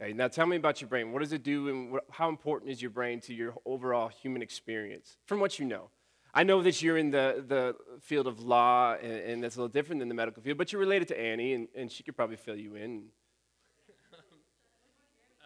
Okay, 0.00 0.12
now 0.12 0.28
tell 0.28 0.46
me 0.46 0.56
about 0.56 0.80
your 0.80 0.88
brain. 0.88 1.12
What 1.12 1.20
does 1.20 1.32
it 1.32 1.42
do, 1.42 1.68
and 1.68 1.92
what, 1.92 2.04
how 2.10 2.28
important 2.28 2.70
is 2.70 2.82
your 2.82 2.90
brain 2.90 3.20
to 3.22 3.34
your 3.34 3.54
overall 3.64 4.08
human 4.08 4.42
experience, 4.42 5.16
from 5.24 5.40
what 5.40 5.58
you 5.58 5.64
know? 5.64 5.90
I 6.34 6.42
know 6.44 6.62
that 6.62 6.82
you're 6.82 6.98
in 6.98 7.10
the, 7.10 7.44
the 7.46 7.74
field 8.00 8.26
of 8.26 8.40
law, 8.40 8.94
and, 8.94 9.12
and 9.12 9.42
that's 9.42 9.56
a 9.56 9.58
little 9.58 9.72
different 9.72 10.00
than 10.00 10.08
the 10.08 10.14
medical 10.14 10.42
field, 10.42 10.58
but 10.58 10.72
you're 10.72 10.80
related 10.80 11.08
to 11.08 11.18
Annie, 11.20 11.54
and, 11.54 11.68
and 11.74 11.90
she 11.90 12.02
could 12.02 12.16
probably 12.16 12.36
fill 12.36 12.56
you 12.56 12.74
in, 12.76 13.04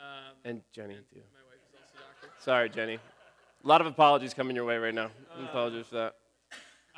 Um, 0.02 0.34
and 0.44 0.58
Jenny, 0.74 0.98
and 0.98 1.06
too. 1.06 1.22
my 1.30 1.38
wife 1.46 1.62
is 1.62 1.78
also 1.78 1.94
doctor. 2.02 2.26
Sorry, 2.42 2.68
Jenny. 2.68 2.98
A 2.98 3.66
lot 3.66 3.78
of 3.80 3.86
apologies 3.86 4.34
coming 4.34 4.56
your 4.58 4.66
way 4.66 4.76
right 4.76 4.94
now. 4.94 5.14
I 5.30 5.46
apologize 5.46 5.86
for 5.86 5.94
that. 6.02 6.14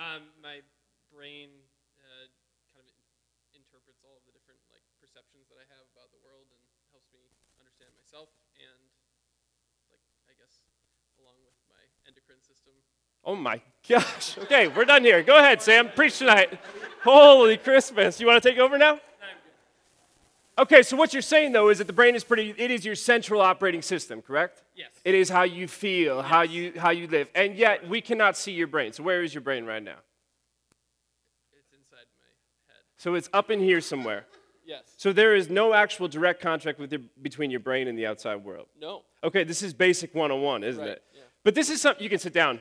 Um, 0.00 0.32
my 0.40 0.64
brain 1.12 1.52
uh, 2.00 2.26
kind 2.72 2.88
of 2.88 2.96
interprets 3.52 4.00
all 4.00 4.16
of 4.16 4.24
the 4.24 4.32
different 4.32 4.56
like 4.72 4.80
perceptions 4.96 5.44
that 5.52 5.60
I 5.60 5.68
have 5.68 5.84
about 5.92 6.08
the 6.16 6.18
world 6.24 6.48
and 6.48 6.64
helps 6.88 7.12
me 7.12 7.20
understand 7.60 7.92
myself 7.92 8.32
and 8.56 8.80
like 9.92 10.00
I 10.26 10.32
guess 10.40 10.64
along 11.20 11.36
with 11.44 11.54
my 11.68 11.84
endocrine 12.08 12.40
system. 12.40 12.72
Oh 13.20 13.36
my 13.36 13.60
gosh. 13.88 14.38
Okay, 14.38 14.68
we're 14.68 14.84
done 14.84 15.04
here. 15.04 15.22
Go 15.22 15.38
ahead, 15.38 15.60
Sam. 15.62 15.90
Preach 15.94 16.18
tonight. 16.18 16.58
Holy 17.02 17.56
Christmas. 17.56 18.20
You 18.20 18.26
want 18.26 18.42
to 18.42 18.48
take 18.48 18.58
over 18.58 18.78
now? 18.78 19.00
Okay, 20.56 20.82
so 20.82 20.96
what 20.96 21.12
you're 21.12 21.20
saying 21.22 21.50
though 21.50 21.68
is 21.68 21.78
that 21.78 21.88
the 21.88 21.92
brain 21.92 22.14
is 22.14 22.22
pretty 22.22 22.54
it 22.56 22.70
is 22.70 22.84
your 22.84 22.94
central 22.94 23.40
operating 23.40 23.82
system, 23.82 24.22
correct? 24.22 24.62
Yes. 24.76 24.88
It 25.04 25.14
is 25.16 25.28
how 25.28 25.42
you 25.42 25.66
feel, 25.66 26.22
how 26.22 26.42
you 26.42 26.72
how 26.76 26.90
you 26.90 27.08
live. 27.08 27.28
And 27.34 27.56
yet 27.56 27.88
we 27.88 28.00
cannot 28.00 28.36
see 28.36 28.52
your 28.52 28.68
brain. 28.68 28.92
So 28.92 29.02
where 29.02 29.22
is 29.24 29.34
your 29.34 29.40
brain 29.40 29.64
right 29.64 29.82
now? 29.82 29.96
It's 31.58 31.72
inside 31.72 32.06
my 32.16 32.72
head. 32.72 32.82
So 32.98 33.14
it's 33.14 33.28
up 33.32 33.50
in 33.50 33.58
here 33.58 33.80
somewhere. 33.80 34.26
Yes. 34.64 34.82
So 34.96 35.12
there 35.12 35.34
is 35.34 35.50
no 35.50 35.74
actual 35.74 36.06
direct 36.06 36.40
contact 36.40 36.78
with 36.78 36.92
your, 36.92 37.02
between 37.20 37.50
your 37.50 37.60
brain 37.60 37.88
and 37.88 37.98
the 37.98 38.06
outside 38.06 38.36
world. 38.36 38.68
No. 38.80 39.02
Okay, 39.24 39.42
this 39.44 39.60
is 39.62 39.74
basic 39.74 40.14
101, 40.14 40.62
isn't 40.64 40.80
Right, 40.80 40.90
it? 40.92 41.02
yeah. 41.14 41.22
But 41.42 41.54
this 41.54 41.68
is 41.68 41.82
something 41.82 42.02
you 42.02 42.08
can 42.08 42.18
sit 42.20 42.32
down. 42.32 42.60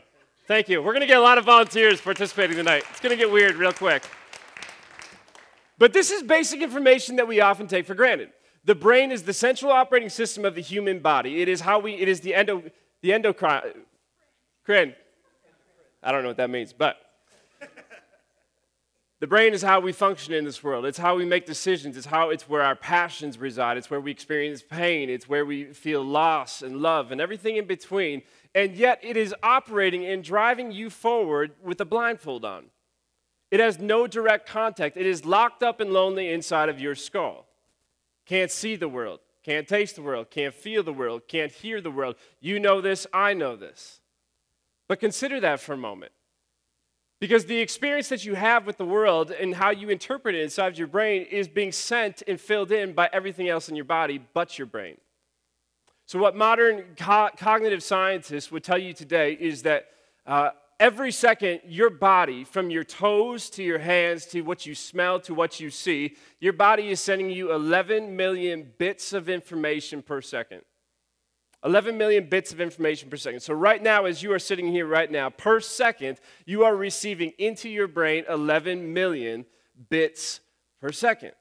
Thank 0.54 0.70
you. 0.70 0.84
We're 0.84 0.94
going 0.94 1.02
to 1.02 1.08
get 1.08 1.18
a 1.18 1.22
lot 1.22 1.40
of 1.40 1.46
volunteers 1.46 2.00
participating 2.00 2.56
tonight. 2.56 2.84
It's 2.92 3.00
going 3.00 3.10
to 3.10 3.18
get 3.18 3.32
weird 3.32 3.56
real 3.56 3.74
quick. 3.74 4.04
But 5.80 5.94
this 5.94 6.12
is 6.12 6.22
basic 6.22 6.62
information 6.62 7.16
that 7.16 7.28
we 7.28 7.42
often 7.42 7.66
take 7.66 7.88
for 7.88 7.96
granted. 7.96 8.30
The 8.64 8.76
brain 8.76 9.12
is 9.12 9.24
the 9.24 9.34
central 9.34 9.72
operating 9.72 10.10
system 10.10 10.46
of 10.46 10.54
the 10.54 10.62
human 10.62 11.00
body. 11.00 11.42
It 11.42 11.48
is 11.48 11.62
how 11.62 11.80
we 11.80 11.96
it 11.96 12.08
is 12.08 12.20
the 12.20 12.36
endo 12.36 12.62
the 13.02 13.14
endocrine 13.14 13.64
Crin. 14.64 14.94
I 16.04 16.12
don't 16.12 16.22
know 16.22 16.30
what 16.30 16.38
that 16.38 16.52
means, 16.52 16.72
but 16.72 16.98
the 19.24 19.28
brain 19.28 19.54
is 19.54 19.62
how 19.62 19.80
we 19.80 19.94
function 19.94 20.34
in 20.34 20.44
this 20.44 20.62
world. 20.62 20.86
It's 20.86 20.98
how 20.98 21.16
we 21.16 21.24
make 21.24 21.46
decisions. 21.46 21.96
It's 21.96 22.06
how 22.06 22.32
it's 22.32 22.50
where 22.50 22.62
our 22.62 22.76
passions 22.76 23.38
reside. 23.38 23.78
It's 23.78 23.90
where 23.90 24.02
we 24.02 24.12
experience 24.12 24.62
pain. 24.62 25.10
It's 25.10 25.30
where 25.30 25.46
we 25.46 25.72
feel 25.72 26.04
loss 26.04 26.62
and 26.62 26.82
love 26.82 27.10
and 27.10 27.22
everything 27.22 27.56
in 27.56 27.66
between. 27.66 28.24
And 28.54 28.76
yet 28.76 29.00
it 29.02 29.16
is 29.16 29.34
operating 29.42 30.04
and 30.04 30.26
driving 30.26 30.74
you 30.74 30.90
forward 30.90 31.54
with 31.64 31.80
a 31.80 31.86
blindfold 31.86 32.44
on. 32.44 32.66
It 33.50 33.62
has 33.62 33.80
no 33.80 34.08
direct 34.08 34.46
contact. 34.46 34.98
It 34.98 35.06
is 35.06 35.24
locked 35.24 35.64
up 35.64 35.80
and 35.80 35.94
lonely 35.94 36.28
inside 36.28 36.68
of 36.68 36.82
your 36.82 36.94
skull. 36.94 37.46
Can't 38.26 38.52
see 38.52 38.76
the 38.76 38.90
world, 38.90 39.22
can't 39.42 39.70
taste 39.70 39.96
the 39.96 40.02
world, 40.02 40.32
can't 40.32 40.54
feel 40.54 40.84
the 40.84 40.92
world, 40.92 41.30
can't 41.30 41.54
hear 41.54 41.80
the 41.80 41.92
world. 41.92 42.18
You 42.42 42.60
know 42.60 42.82
this, 42.82 43.08
I 43.14 43.36
know 43.36 43.56
this. 43.56 44.02
But 44.90 45.00
consider 45.00 45.40
that 45.40 45.62
for 45.62 45.72
a 45.72 45.78
moment. 45.78 46.12
Because 47.24 47.46
the 47.46 47.62
experience 47.62 48.10
that 48.10 48.26
you 48.26 48.36
have 48.36 48.68
with 48.68 48.76
the 48.76 48.84
world 48.84 49.32
and 49.32 49.56
how 49.56 49.70
you 49.70 49.88
interpret 49.88 50.36
it 50.36 50.42
inside 50.42 50.78
your 50.78 50.88
brain 50.88 51.22
is 51.32 51.48
being 51.48 51.72
sent 51.72 52.22
and 52.28 52.38
filled 52.38 52.70
in 52.70 52.92
by 52.92 53.10
everything 53.14 53.48
else 53.48 53.70
in 53.70 53.78
your 53.78 53.86
body 53.86 54.20
but 54.34 54.60
your 54.60 54.66
brain. 54.66 54.98
So, 56.06 56.20
what 56.20 56.36
modern 56.36 56.84
co- 56.98 57.30
cognitive 57.38 57.82
scientists 57.82 58.52
would 58.52 58.62
tell 58.62 58.78
you 58.78 58.92
today 58.92 59.38
is 59.40 59.64
that 59.64 59.86
uh, 60.28 60.50
every 60.82 61.14
second, 61.14 61.62
your 61.66 61.90
body, 61.90 62.44
from 62.44 62.70
your 62.70 62.84
toes 62.84 63.50
to 63.52 63.64
your 63.64 63.80
hands 63.80 64.26
to 64.26 64.42
what 64.42 64.66
you 64.66 64.76
smell 64.76 65.18
to 65.22 65.34
what 65.34 65.62
you 65.62 65.70
see, 65.70 66.18
your 66.42 66.52
body 66.52 66.90
is 66.90 67.00
sending 67.00 67.30
you 67.30 67.54
11 67.54 68.18
million 68.18 68.70
bits 68.78 69.14
of 69.14 69.30
information 69.30 70.02
per 70.02 70.20
second. 70.20 70.64
11 71.64 71.98
million 71.98 72.28
bits 72.28 72.52
of 72.52 72.60
information 72.60 73.10
per 73.10 73.16
second. 73.16 73.40
So, 73.40 73.54
right 73.54 73.82
now, 73.82 74.06
as 74.06 74.22
you 74.22 74.34
are 74.34 74.40
sitting 74.40 74.68
here 74.68 74.86
right 74.86 75.10
now, 75.10 75.30
per 75.30 75.60
second, 75.60 76.20
you 76.46 76.64
are 76.66 76.76
receiving 76.76 77.32
into 77.38 77.70
your 77.70 77.88
brain 77.88 78.26
11 78.28 78.94
million 78.94 79.46
bits 79.90 80.42
per 80.82 80.92
second. 80.92 81.32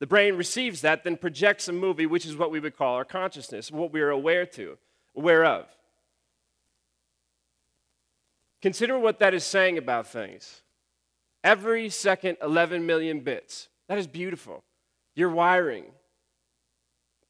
The 0.00 0.06
brain 0.08 0.34
receives 0.34 0.80
that, 0.80 1.04
then 1.04 1.16
projects 1.16 1.68
a 1.68 1.72
movie, 1.72 2.06
which 2.06 2.26
is 2.26 2.36
what 2.36 2.50
we 2.50 2.58
would 2.58 2.76
call 2.76 2.96
our 2.96 3.04
consciousness, 3.04 3.70
what 3.70 3.92
we 3.92 4.00
are 4.00 4.10
aware 4.10 4.44
to, 4.46 4.76
aware 5.16 5.44
of. 5.44 5.66
Consider 8.60 8.98
what 8.98 9.20
that 9.20 9.34
is 9.34 9.44
saying 9.44 9.78
about 9.78 10.08
things. 10.08 10.62
Every 11.44 11.88
second, 11.88 12.38
11 12.42 12.84
million 12.84 13.20
bits. 13.20 13.68
That 13.88 13.98
is 13.98 14.08
beautiful. 14.08 14.64
Your 15.14 15.30
wiring. 15.30 15.84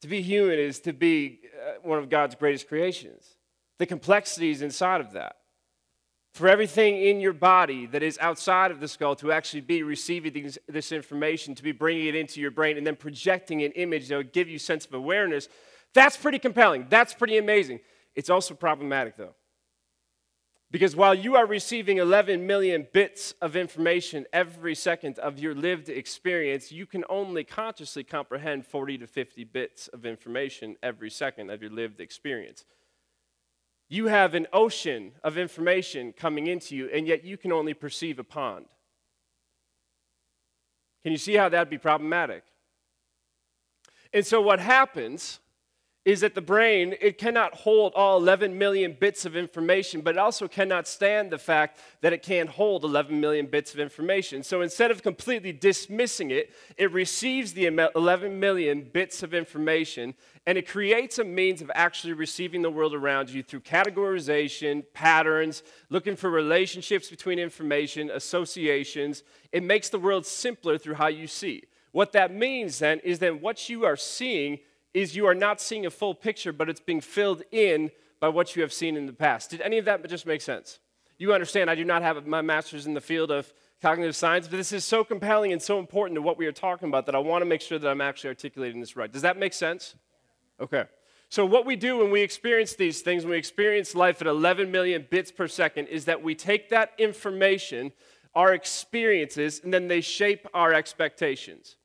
To 0.03 0.09
be 0.09 0.21
human 0.21 0.59
is 0.59 0.81
to 0.81 0.93
be 0.93 1.41
uh, 1.45 1.75
one 1.83 1.99
of 1.99 2.11
God's 2.11 2.35
greatest 2.35 2.69
creations. 2.69 3.37
The 3.79 3.87
complexities 3.87 4.61
inside 4.61 5.01
of 5.01 5.13
that. 5.13 5.37
For 6.35 6.49
everything 6.49 6.97
in 6.97 7.21
your 7.21 7.33
body 7.33 7.87
that 7.87 8.03
is 8.03 8.19
outside 8.21 8.71
of 8.71 8.81
the 8.81 8.89
skull 8.89 9.15
to 9.17 9.33
actually 9.33 9.61
be 9.61 9.83
receiving 9.83 10.33
these, 10.33 10.59
this 10.67 10.91
information, 10.91 11.55
to 11.55 11.63
be 11.63 11.73
bringing 11.73 12.07
it 12.07 12.15
into 12.15 12.41
your 12.41 12.51
brain, 12.51 12.79
and 12.79 12.87
then 12.87 12.97
projecting 12.97 13.63
an 13.63 13.73
image 13.73 14.09
that 14.09 14.17
would 14.17 14.33
give 14.33 14.49
you 14.49 14.59
sense 14.59 14.87
of 14.87 14.95
awareness, 14.95 15.49
that's 15.95 16.17
pretty 16.17 16.39
compelling. 16.39 16.87
That's 16.89 17.13
pretty 17.13 17.37
amazing. 17.37 17.81
It's 18.15 18.31
also 18.31 18.55
problematic, 18.55 19.17
though. 19.17 19.35
Because 20.73 20.97
while 20.97 21.15
you 21.15 21.37
are 21.37 21.45
receiving 21.45 21.99
11 21.99 22.47
million 22.47 22.89
bits 22.95 23.35
of 23.43 23.57
information 23.57 24.25
every 24.33 24.75
second 24.75 25.19
of 25.19 25.39
your 25.39 25.55
lived 25.55 25.91
experience, 25.91 26.73
you 26.73 26.87
can 26.87 27.05
only 27.11 27.45
consciously 27.45 28.03
comprehend 28.03 28.65
40 28.65 28.97
to 28.99 29.07
50 29.07 29.45
bits 29.45 29.89
of 29.89 30.07
information 30.07 30.77
every 30.83 31.11
second 31.11 31.51
of 31.51 31.61
your 31.61 31.71
lived 31.71 32.01
experience. 32.01 32.65
You 33.91 34.07
have 34.07 34.33
an 34.33 34.47
ocean 34.51 35.13
of 35.23 35.37
information 35.37 36.15
coming 36.15 36.47
into 36.47 36.75
you, 36.75 36.89
and 36.89 37.07
yet 37.07 37.23
you 37.23 37.37
can 37.37 37.53
only 37.53 37.75
perceive 37.75 38.19
a 38.19 38.25
pond. 38.25 38.65
Can 41.03 41.13
you 41.13 41.19
see 41.19 41.35
how 41.35 41.51
that'd 41.51 41.69
be 41.69 41.77
problematic? 41.77 42.45
And 44.15 44.25
so, 44.25 44.41
what 44.41 44.59
happens 44.59 45.41
is 46.05 46.21
that 46.21 46.35
the 46.35 46.43
brain 46.43 46.95
it 47.01 47.17
cannot 47.17 47.55
hold 47.55 47.93
all 47.95 48.19
11 48.19 48.59
million 48.59 48.97
bits 48.99 49.25
of 49.25 49.37
information 49.37 50.01
but 50.01 50.17
it 50.17 50.19
also 50.19 50.49
cannot 50.49 50.89
stand 50.89 51.31
the 51.31 51.39
fact 51.39 51.79
that 52.01 52.13
it 52.13 52.23
can't 52.23 52.51
hold 52.51 52.85
11 52.85 53.21
million 53.21 53.47
bits 53.47 53.73
of 53.73 53.79
information. 53.79 54.43
So 54.43 54.63
instead 54.63 54.91
of 54.91 55.03
completely 55.03 55.53
dismissing 55.53 56.31
it 56.31 56.53
it 56.77 56.93
receives 56.93 57.53
the 57.53 57.67
11 57.67 58.41
million 58.41 58.83
bits 58.83 59.23
of 59.23 59.33
information 59.33 60.15
and 60.45 60.59
it 60.59 60.69
creates 60.69 61.19
a 61.19 61.25
means 61.25 61.63
of 61.63 61.71
actually 61.75 62.15
receiving 62.15 62.63
the 62.63 62.71
world 62.71 62.95
around 62.95 63.31
you 63.31 63.43
through 63.43 63.61
categorization 63.61 64.85
patterns 64.93 65.63
looking 65.89 66.17
for 66.17 66.31
relationships 66.31 67.09
between 67.09 67.39
information 67.39 68.11
associations. 68.11 69.23
It 69.53 69.63
makes 69.63 69.89
the 69.89 70.01
world 70.01 70.27
simpler 70.27 70.79
through 70.79 70.95
how 70.95 71.07
you 71.07 71.29
see. 71.29 71.65
What 71.93 72.13
that 72.13 72.35
means 72.35 72.79
then 72.79 72.99
is 73.01 73.21
that 73.21 73.41
what 73.41 73.69
you 73.69 73.85
are 73.85 73.97
seeing 73.97 74.59
is 74.95 75.17
you 75.17 75.27
are 75.27 75.35
not 75.35 75.61
seeing 75.61 75.87
a 75.87 75.91
full 75.91 76.15
picture, 76.15 76.53
but 76.53 76.69
it's 76.69 76.81
being 76.81 77.01
filled 77.01 77.43
in 77.51 77.91
by 78.21 78.29
what 78.29 78.55
you 78.55 78.63
have 78.63 78.73
seen 78.73 78.97
in 78.97 79.07
the 79.07 79.13
past. 79.13 79.51
Did 79.51 79.61
any 79.61 79.79
of 79.79 79.85
that 79.87 80.07
just 80.09 80.27
make 80.27 80.41
sense? 80.41 80.79
You 81.19 81.33
understand, 81.33 81.71
I 81.71 81.75
do 81.75 81.85
not 81.85 82.03
have 82.03 82.27
my 82.27 82.43
master's 82.43 82.87
in 82.87 82.95
the 82.95 83.01
field 83.01 83.31
of 83.31 83.53
cognitive 83.81 84.15
science, 84.15 84.49
but 84.49 84.57
this 84.57 84.73
is 84.73 84.85
so 84.85 85.03
compelling 85.03 85.53
and 85.53 85.61
so 85.61 85.79
important 85.79 86.17
to 86.17 86.23
what 86.23 86.39
we 86.39 86.47
are 86.47 86.53
talking 86.53 86.89
about 86.89 87.07
that 87.07 87.15
I 87.15 87.19
want 87.19 87.43
to 87.43 87.47
make 87.47 87.61
sure 87.61 87.79
that 87.79 87.89
I'm 87.89 88.01
actually 88.01 88.29
articulating 88.29 88.81
this 88.81 88.97
right. 88.97 89.11
Does 89.11 89.23
that 89.23 89.39
make 89.39 89.53
sense? 89.53 89.97
Okay. 90.61 90.85
So, 91.29 91.47
what 91.47 91.65
we 91.65 91.77
do 91.77 91.97
when 91.97 92.11
we 92.11 92.21
experience 92.21 92.75
these 92.75 93.01
things, 93.01 93.25
when 93.25 93.31
we 93.31 93.39
experience 93.39 93.95
life 93.95 94.21
at 94.21 94.27
11 94.27 94.71
million 94.71 95.07
bits 95.09 95.33
per 95.33 95.49
second, 95.49 95.87
is 95.87 96.05
that 96.05 96.23
we 96.23 96.35
take 96.35 96.69
that 96.69 96.93
information, 96.99 97.93
our 98.35 98.53
experiences, 98.53 99.61
and 99.65 99.73
then 99.73 99.89
they 99.89 100.01
shape 100.01 100.47
our 100.53 100.75
expectations. 100.75 101.77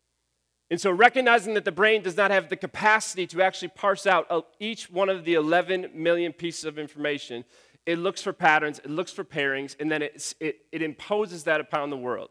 And 0.69 0.81
so, 0.81 0.91
recognizing 0.91 1.53
that 1.53 1.63
the 1.63 1.71
brain 1.71 2.01
does 2.01 2.17
not 2.17 2.29
have 2.29 2.50
the 2.50 2.57
capacity 2.57 3.25
to 3.27 3.41
actually 3.41 3.69
parse 3.69 4.05
out 4.05 4.27
uh, 4.29 4.41
each 4.59 4.91
one 4.91 5.07
of 5.07 5.24
the 5.24 5.36
11 5.36 5.91
million 5.93 6.33
pieces 6.33 6.65
of 6.65 6.77
information, 6.77 7.45
it 7.86 7.97
looks 7.97 8.21
for 8.21 8.33
patterns, 8.33 8.79
it 8.79 8.89
looks 8.89 9.13
for 9.13 9.24
pairings, 9.24 9.75
and 9.79 9.89
then 9.89 10.01
it, 10.01 10.33
it, 10.41 10.57
it 10.74 10.81
imposes 10.81 11.45
that 11.45 11.62
upon 11.62 11.89
the 11.89 11.95
world. 11.95 12.29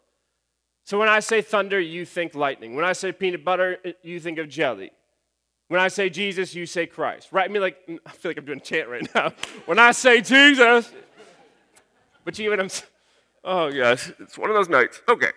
So 0.85 0.99
when 0.99 1.09
I 1.09 1.21
say 1.21 1.41
thunder, 1.41 1.81
you 1.81 2.05
think 2.05 2.35
lightning. 2.35 2.77
When 2.77 2.85
I 2.85 2.93
say 2.93 3.11
peanut 3.11 3.43
butter, 3.43 3.79
uh, 3.85 3.93
you 4.03 4.21
think 4.21 4.39
of 4.39 4.51
jelly. 4.51 4.93
When 5.69 5.81
I 5.81 5.89
say 5.89 6.11
Jesus, 6.11 6.55
you 6.55 6.67
say 6.67 6.87
Christ. 6.87 7.33
Right? 7.33 7.49
I 7.49 7.53
mean, 7.53 7.63
like, 7.63 7.79
I 8.07 8.11
feel 8.11 8.31
like 8.31 8.39
I'm 8.39 8.45
doing 8.45 8.61
chant 8.61 8.89
right 8.89 9.09
now. 9.15 9.33
When 9.67 9.79
I 9.79 9.93
say 9.93 10.21
Jesus, 10.21 10.93
but 12.25 12.39
you 12.39 12.51
what 12.51 12.61
I'm? 12.61 12.69
Oh, 13.43 13.69
yes, 13.69 14.13
it's 14.21 14.37
one 14.37 14.51
of 14.51 14.57
those 14.57 14.69
nights. 14.69 15.01
Okay. 15.09 15.31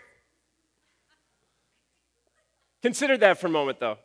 Consider 2.82 3.18
that 3.18 3.40
for 3.40 3.48
a 3.48 3.52
moment, 3.52 3.80
though. 3.80 3.98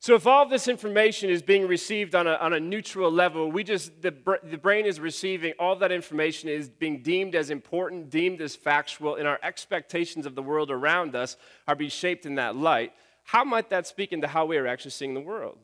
So, 0.00 0.14
if 0.14 0.28
all 0.28 0.48
this 0.48 0.68
information 0.68 1.28
is 1.28 1.42
being 1.42 1.66
received 1.66 2.14
on 2.14 2.28
a, 2.28 2.34
on 2.34 2.52
a 2.52 2.60
neutral 2.60 3.10
level, 3.10 3.50
we 3.50 3.64
just, 3.64 4.00
the, 4.00 4.14
the 4.44 4.56
brain 4.56 4.86
is 4.86 5.00
receiving 5.00 5.54
all 5.58 5.74
that 5.76 5.90
information 5.90 6.48
is 6.48 6.68
being 6.68 7.02
deemed 7.02 7.34
as 7.34 7.50
important, 7.50 8.08
deemed 8.08 8.40
as 8.40 8.54
factual, 8.54 9.16
and 9.16 9.26
our 9.26 9.40
expectations 9.42 10.24
of 10.24 10.36
the 10.36 10.42
world 10.42 10.70
around 10.70 11.16
us 11.16 11.36
are 11.66 11.74
being 11.74 11.90
shaped 11.90 12.26
in 12.26 12.36
that 12.36 12.54
light. 12.54 12.92
How 13.24 13.42
might 13.42 13.70
that 13.70 13.88
speak 13.88 14.12
into 14.12 14.28
how 14.28 14.46
we 14.46 14.56
are 14.56 14.68
actually 14.68 14.92
seeing 14.92 15.14
the 15.14 15.20
world? 15.20 15.58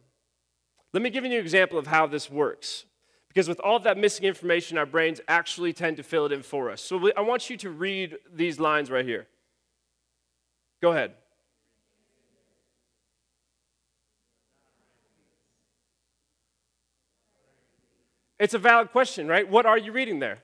Let 0.92 1.02
me 1.02 1.10
give 1.10 1.24
you 1.24 1.30
an 1.30 1.38
example 1.38 1.78
of 1.78 1.86
how 1.86 2.08
this 2.08 2.28
works. 2.28 2.84
Because 3.28 3.48
with 3.48 3.58
all 3.60 3.80
that 3.80 3.98
missing 3.98 4.26
information, 4.26 4.78
our 4.78 4.86
brains 4.86 5.20
actually 5.26 5.72
tend 5.72 5.96
to 5.96 6.02
fill 6.04 6.26
it 6.26 6.32
in 6.32 6.42
for 6.42 6.70
us. 6.70 6.80
So 6.80 7.10
I 7.16 7.20
want 7.20 7.50
you 7.50 7.56
to 7.58 7.70
read 7.70 8.16
these 8.32 8.60
lines 8.60 8.90
right 8.90 9.04
here. 9.04 9.26
Go 10.80 10.92
ahead. 10.92 11.14
It's 18.38 18.54
a 18.54 18.58
valid 18.58 18.90
question, 18.90 19.28
right? 19.28 19.48
What 19.48 19.66
are 19.66 19.78
you 19.78 19.92
reading 19.92 20.18
there? 20.18 20.38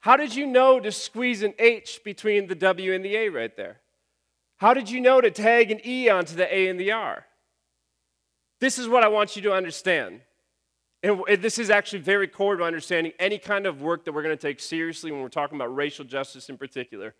How 0.00 0.16
did 0.16 0.34
you 0.34 0.46
know 0.46 0.80
to 0.80 0.92
squeeze 0.92 1.42
an 1.42 1.54
H 1.58 2.02
between 2.04 2.46
the 2.46 2.54
W 2.54 2.92
and 2.92 3.04
the 3.04 3.16
A 3.16 3.28
right 3.30 3.56
there? 3.56 3.80
How 4.58 4.74
did 4.74 4.90
you 4.90 5.00
know 5.00 5.20
to 5.20 5.30
tag 5.30 5.70
an 5.70 5.80
E 5.84 6.08
onto 6.08 6.34
the 6.36 6.54
A 6.54 6.68
and 6.68 6.78
the 6.78 6.92
R? 6.92 7.24
This 8.60 8.78
is 8.78 8.88
what 8.88 9.02
I 9.02 9.08
want 9.08 9.34
you 9.34 9.42
to 9.42 9.52
understand. 9.52 10.20
And 11.02 11.22
this 11.40 11.58
is 11.58 11.68
actually 11.68 11.98
very 11.98 12.28
core 12.28 12.56
to 12.56 12.64
understanding 12.64 13.12
any 13.18 13.38
kind 13.38 13.66
of 13.66 13.82
work 13.82 14.04
that 14.04 14.12
we're 14.12 14.22
going 14.22 14.36
to 14.36 14.40
take 14.40 14.60
seriously 14.60 15.10
when 15.10 15.20
we're 15.20 15.28
talking 15.28 15.56
about 15.56 15.74
racial 15.74 16.04
justice 16.04 16.48
in 16.48 16.56
particular. 16.56 17.14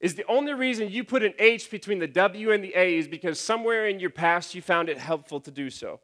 Is 0.00 0.14
the 0.14 0.26
only 0.26 0.52
reason 0.52 0.90
you 0.90 1.04
put 1.04 1.22
an 1.22 1.32
H 1.38 1.70
between 1.70 2.00
the 2.00 2.08
W 2.08 2.52
and 2.52 2.62
the 2.62 2.72
A 2.74 2.98
is 2.98 3.06
because 3.06 3.38
somewhere 3.38 3.86
in 3.86 4.00
your 4.00 4.10
past 4.10 4.54
you 4.54 4.60
found 4.60 4.88
it 4.88 4.98
helpful 4.98 5.40
to 5.40 5.50
do 5.50 5.70
so. 5.70 6.00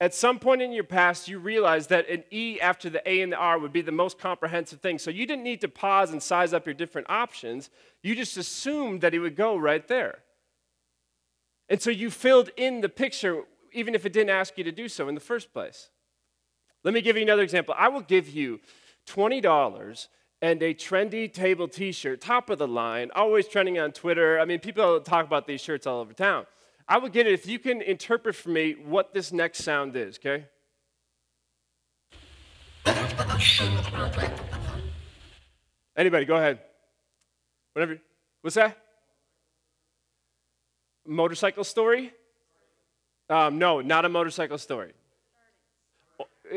At 0.00 0.14
some 0.14 0.38
point 0.38 0.62
in 0.62 0.72
your 0.72 0.84
past, 0.84 1.28
you 1.28 1.38
realized 1.38 1.90
that 1.90 2.08
an 2.08 2.24
E 2.30 2.58
after 2.58 2.88
the 2.88 3.06
A 3.08 3.20
and 3.20 3.30
the 3.30 3.36
R 3.36 3.58
would 3.58 3.72
be 3.72 3.82
the 3.82 3.92
most 3.92 4.18
comprehensive 4.18 4.80
thing. 4.80 4.98
So 4.98 5.10
you 5.10 5.26
didn't 5.26 5.44
need 5.44 5.60
to 5.60 5.68
pause 5.68 6.10
and 6.10 6.22
size 6.22 6.54
up 6.54 6.66
your 6.66 6.74
different 6.74 7.10
options. 7.10 7.68
You 8.02 8.14
just 8.14 8.38
assumed 8.38 9.02
that 9.02 9.12
it 9.12 9.18
would 9.18 9.36
go 9.36 9.56
right 9.56 9.86
there. 9.86 10.20
And 11.68 11.82
so 11.82 11.90
you 11.90 12.10
filled 12.10 12.48
in 12.56 12.80
the 12.80 12.88
picture, 12.88 13.42
even 13.72 13.94
if 13.94 14.06
it 14.06 14.14
didn't 14.14 14.30
ask 14.30 14.56
you 14.56 14.64
to 14.64 14.72
do 14.72 14.88
so 14.88 15.06
in 15.08 15.14
the 15.14 15.20
first 15.20 15.52
place. 15.52 15.90
Let 16.82 16.94
me 16.94 17.02
give 17.02 17.16
you 17.16 17.22
another 17.22 17.42
example. 17.42 17.74
I 17.76 17.88
will 17.88 18.00
give 18.00 18.28
you 18.28 18.60
$20 19.06 20.08
and 20.42 20.62
a 20.62 20.72
trendy 20.72 21.30
table 21.30 21.68
t 21.68 21.92
shirt, 21.92 22.22
top 22.22 22.48
of 22.48 22.58
the 22.58 22.66
line, 22.66 23.10
always 23.14 23.46
trending 23.46 23.78
on 23.78 23.92
Twitter. 23.92 24.40
I 24.40 24.46
mean, 24.46 24.60
people 24.60 24.98
talk 25.00 25.26
about 25.26 25.46
these 25.46 25.60
shirts 25.60 25.86
all 25.86 26.00
over 26.00 26.14
town. 26.14 26.46
I 26.90 26.98
would 26.98 27.12
get 27.12 27.28
it 27.28 27.34
if 27.34 27.46
you 27.46 27.60
can 27.60 27.80
interpret 27.82 28.34
for 28.34 28.48
me 28.48 28.72
what 28.72 29.14
this 29.14 29.30
next 29.30 29.62
sound 29.62 29.94
is, 29.94 30.18
okay? 30.18 30.46
Anybody, 35.96 36.24
go 36.24 36.34
ahead. 36.34 36.58
Whatever. 37.74 38.00
What's 38.40 38.56
that? 38.56 38.76
Motorcycle 41.06 41.62
story? 41.62 42.12
Um, 43.28 43.60
no, 43.60 43.80
not 43.80 44.04
a 44.04 44.08
motorcycle 44.08 44.58
story. 44.58 44.92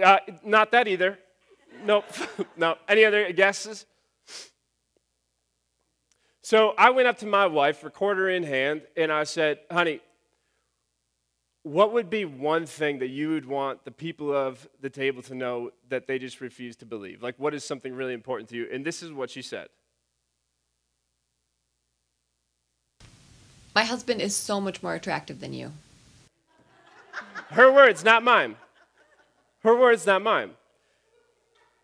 Uh, 0.04 0.18
not 0.44 0.72
that 0.72 0.88
either. 0.88 1.20
Nope. 1.86 2.06
no. 2.58 2.78
Any 2.88 3.06
other 3.06 3.32
guesses? 3.34 3.86
So 6.42 6.74
I 6.76 6.90
went 6.90 7.08
up 7.08 7.20
to 7.20 7.28
my 7.28 7.46
wife, 7.46 7.84
recorder 7.84 8.30
in 8.30 8.42
hand, 8.42 8.82
and 8.98 9.12
I 9.12 9.26
said, 9.26 9.60
honey, 9.70 10.02
what 11.64 11.94
would 11.94 12.10
be 12.10 12.26
one 12.26 12.66
thing 12.66 13.00
that 13.00 13.08
you 13.08 13.30
would 13.30 13.46
want 13.46 13.86
the 13.86 13.92
people 13.92 14.36
of 14.36 14.68
the 14.82 14.90
table 14.90 15.22
to 15.24 15.34
know 15.34 15.72
that 15.88 16.08
they 16.08 16.20
just 16.20 16.42
refuse 16.42 16.76
to 16.78 16.86
believe? 16.86 17.24
Like, 17.24 17.36
what 17.38 17.54
is 17.54 17.64
something 17.64 17.94
really 17.94 18.14
important 18.14 18.50
to 18.50 18.56
you? 18.58 18.68
And 18.72 18.86
this 18.86 19.02
is 19.02 19.12
what 19.14 19.30
she 19.30 19.42
said. 19.42 19.70
My 23.74 23.86
husband 23.86 24.22
is 24.22 24.36
so 24.36 24.60
much 24.62 24.84
more 24.84 24.94
attractive 24.94 25.40
than 25.40 25.54
you. 25.54 25.72
Her 27.52 27.72
words, 27.72 28.04
not 28.04 28.24
mine. 28.24 28.58
Her 29.64 29.80
words, 29.80 30.06
not 30.06 30.22
mine. 30.22 30.52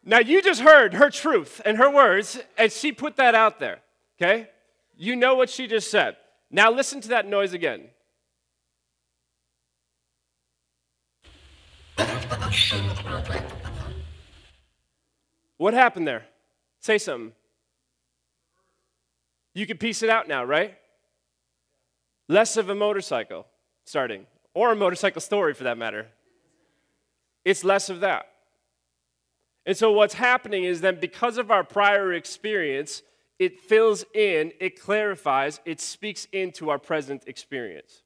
Now, 0.03 0.19
you 0.19 0.41
just 0.41 0.61
heard 0.61 0.95
her 0.95 1.09
truth 1.09 1.61
and 1.65 1.77
her 1.77 1.89
words, 1.89 2.39
and 2.57 2.71
she 2.71 2.91
put 2.91 3.15
that 3.15 3.33
out 3.33 3.59
there, 3.59 3.79
okay? 4.17 4.49
You 4.97 5.15
know 5.15 5.35
what 5.35 5.49
she 5.49 5.67
just 5.67 5.89
said. 5.89 6.17
Now, 6.51 6.71
listen 6.71 6.99
to 7.01 7.09
that 7.09 7.27
noise 7.27 7.53
again. 7.53 7.89
What 15.58 15.73
happened 15.73 16.08
there? 16.08 16.25
Say 16.79 16.97
something. 16.97 17.34
You 19.53 19.65
can 19.65 19.77
piece 19.77 20.03
it 20.03 20.10
out 20.10 20.27
now, 20.27 20.43
right? 20.43 20.77
Less 22.27 22.58
of 22.58 22.69
a 22.69 22.75
motorcycle 22.75 23.45
starting, 23.86 24.27
or 24.53 24.71
a 24.71 24.75
motorcycle 24.75 25.21
story 25.21 25.53
for 25.53 25.63
that 25.63 25.77
matter. 25.77 26.08
It's 27.43 27.63
less 27.63 27.89
of 27.89 28.01
that. 28.01 28.27
And 29.65 29.75
so, 29.75 29.91
what's 29.91 30.13
happening 30.13 30.63
is 30.63 30.82
that 30.82 31.01
because 31.01 31.38
of 31.38 31.51
our 31.51 31.63
prior 31.63 32.13
experience, 32.13 33.01
it 33.39 33.60
fills 33.60 34.05
in, 34.13 34.51
it 34.60 34.79
clarifies, 34.79 35.60
it 35.65 35.82
speaks 35.82 36.27
into 36.32 36.69
our 36.69 36.77
present 36.77 37.23
experience. 37.25 38.03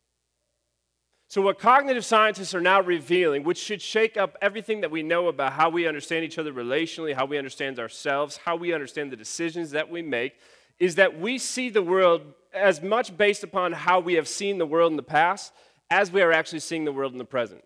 So, 1.33 1.41
what 1.41 1.57
cognitive 1.57 2.05
scientists 2.05 2.53
are 2.53 2.61
now 2.61 2.79
revealing, 2.79 3.41
which 3.41 3.57
should 3.57 3.81
shake 3.81 4.17
up 4.17 4.37
everything 4.39 4.81
that 4.81 4.91
we 4.91 5.01
know 5.01 5.29
about 5.29 5.53
how 5.53 5.67
we 5.67 5.87
understand 5.87 6.23
each 6.23 6.37
other 6.37 6.53
relationally, 6.53 7.15
how 7.15 7.25
we 7.25 7.39
understand 7.39 7.79
ourselves, 7.79 8.37
how 8.37 8.55
we 8.55 8.71
understand 8.71 9.11
the 9.11 9.15
decisions 9.15 9.71
that 9.71 9.89
we 9.89 10.03
make, 10.03 10.35
is 10.77 10.93
that 10.93 11.19
we 11.19 11.39
see 11.39 11.71
the 11.71 11.81
world 11.81 12.21
as 12.53 12.83
much 12.83 13.17
based 13.17 13.43
upon 13.43 13.71
how 13.71 13.99
we 13.99 14.13
have 14.13 14.27
seen 14.27 14.59
the 14.59 14.65
world 14.67 14.91
in 14.91 14.95
the 14.95 15.01
past 15.01 15.53
as 15.89 16.11
we 16.11 16.21
are 16.21 16.31
actually 16.31 16.59
seeing 16.59 16.85
the 16.85 16.91
world 16.91 17.13
in 17.13 17.17
the 17.17 17.25
present. 17.25 17.63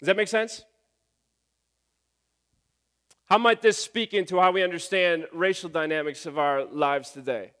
Does 0.00 0.06
that 0.06 0.18
make 0.18 0.28
sense? 0.28 0.64
How 3.24 3.38
might 3.38 3.62
this 3.62 3.78
speak 3.78 4.12
into 4.12 4.38
how 4.38 4.52
we 4.52 4.62
understand 4.62 5.28
racial 5.32 5.70
dynamics 5.70 6.26
of 6.26 6.36
our 6.38 6.66
lives 6.66 7.10
today? 7.10 7.52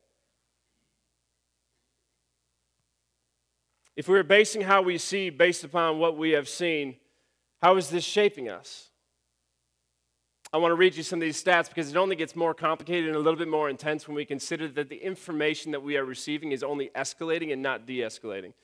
If 4.00 4.08
we 4.08 4.18
are 4.18 4.22
basing 4.22 4.62
how 4.62 4.80
we 4.80 4.96
see 4.96 5.28
based 5.28 5.62
upon 5.62 5.98
what 5.98 6.16
we 6.16 6.30
have 6.30 6.48
seen, 6.48 6.96
how 7.60 7.76
is 7.76 7.90
this 7.90 8.02
shaping 8.02 8.48
us? 8.48 8.88
I 10.54 10.56
want 10.56 10.72
to 10.72 10.74
read 10.74 10.96
you 10.96 11.02
some 11.02 11.18
of 11.18 11.20
these 11.20 11.44
stats 11.44 11.68
because 11.68 11.90
it 11.90 11.98
only 11.98 12.16
gets 12.16 12.34
more 12.34 12.54
complicated 12.54 13.08
and 13.08 13.16
a 13.16 13.18
little 13.18 13.36
bit 13.36 13.48
more 13.48 13.68
intense 13.68 14.08
when 14.08 14.14
we 14.14 14.24
consider 14.24 14.68
that 14.68 14.88
the 14.88 14.96
information 14.96 15.70
that 15.72 15.82
we 15.82 15.98
are 15.98 16.04
receiving 16.06 16.52
is 16.52 16.62
only 16.62 16.90
escalating 16.96 17.52
and 17.52 17.60
not 17.60 17.84
de 17.84 17.98
escalating. 17.98 18.54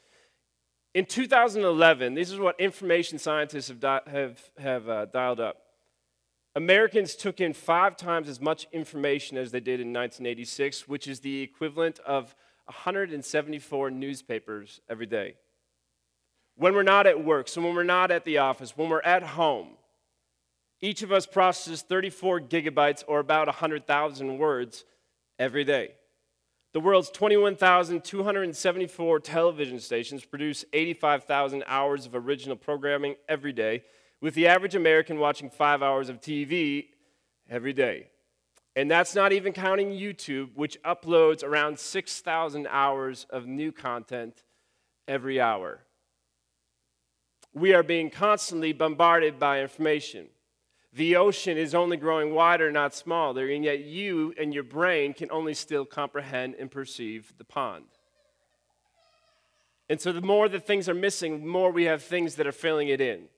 In 0.95 1.05
2011, 1.05 2.15
this 2.15 2.31
is 2.31 2.39
what 2.39 2.59
information 2.59 3.19
scientists 3.19 3.69
have, 3.69 3.83
have, 4.07 4.41
have 4.59 4.89
uh, 4.89 5.05
dialed 5.05 5.41
up. 5.41 5.59
Americans 6.55 7.15
took 7.15 7.43
in 7.43 7.53
five 7.53 7.99
times 7.99 8.31
as 8.31 8.41
much 8.41 8.67
information 8.73 9.37
as 9.37 9.51
they 9.51 9.61
did 9.61 9.81
in 9.81 9.89
1986, 9.89 10.89
which 10.89 11.07
is 11.07 11.21
the 11.21 11.43
equivalent 11.43 11.99
of 12.07 12.35
174 12.67 13.91
newspapers 13.91 14.81
every 14.89 15.07
day. 15.07 15.35
When 16.57 16.75
we're 16.75 16.83
not 16.83 17.07
at 17.07 17.25
work, 17.25 17.49
so 17.49 17.63
when 17.63 17.75
we're 17.75 17.85
not 17.85 18.11
at 18.11 18.25
the 18.25 18.39
office, 18.39 18.77
when 18.77 18.89
we're 18.89 19.03
at 19.03 19.23
home, 19.23 19.69
each 20.81 21.03
of 21.03 21.13
us 21.13 21.27
processes 21.27 21.83
34 21.83 22.43
gigabytes 22.43 23.05
or 23.07 23.21
about 23.21 23.47
100,000 23.47 24.39
words 24.39 24.85
every 25.39 25.65
day. 25.65 25.93
The 26.73 26.81
world's 26.81 27.11
21,274 27.11 29.21
television 29.21 29.81
stations 29.81 30.25
produce 30.25 30.65
85,000 30.73 31.65
hours 31.67 32.05
of 32.05 32.15
original 32.15 32.57
programming 32.57 33.15
every 33.29 33.53
day, 33.53 33.85
with 34.21 34.35
the 34.35 34.47
average 34.47 34.75
American 34.75 35.19
watching 35.19 35.49
five 35.49 35.83
hours 35.83 36.09
of 36.09 36.21
TV 36.21 36.89
every 37.49 37.73
day. 37.73 38.09
And 38.77 38.91
that's 38.91 39.15
not 39.15 39.33
even 39.33 39.55
counting 39.55 39.89
YouTube, 39.89 40.51
which 40.55 40.81
uploads 40.83 41.43
around 41.43 41.79
6,000 41.79 42.69
hours 42.69 43.27
of 43.31 43.47
new 43.47 43.73
content 43.73 44.43
every 45.09 45.41
hour. 45.41 45.81
we 47.55 47.73
are 47.73 47.83
being 47.83 48.11
constantly 48.11 48.75
bombarded 48.75 49.39
by 49.39 49.63
information. 49.63 50.27
The 50.93 51.17
ocean 51.17 51.57
is 51.57 51.75
only 51.75 51.97
growing 51.97 52.35
wider, 52.35 52.71
not 52.71 52.95
smaller, 52.95 53.49
and 53.49 53.65
yet 53.65 53.81
you 53.81 54.35
and 54.39 54.53
your 54.53 54.63
brain 54.63 55.15
can 55.15 55.31
only 55.31 55.55
still 55.55 55.87
comprehend 55.87 56.55
and 56.59 56.71
perceive 56.71 57.33
the 57.39 57.45
pond. 57.45 57.87
And 59.89 59.99
so, 59.99 60.13
the 60.13 60.21
more 60.21 60.51
that 60.51 60.67
things 60.67 60.87
are 60.87 60.95
missing, 60.95 61.41
the 61.41 61.47
more 61.47 61.71
we 61.71 61.85
have 61.85 62.03
things 62.03 62.35
that 62.35 62.47
are 62.47 62.53
filling 62.53 62.89
it 62.89 63.01
in. 63.01 63.29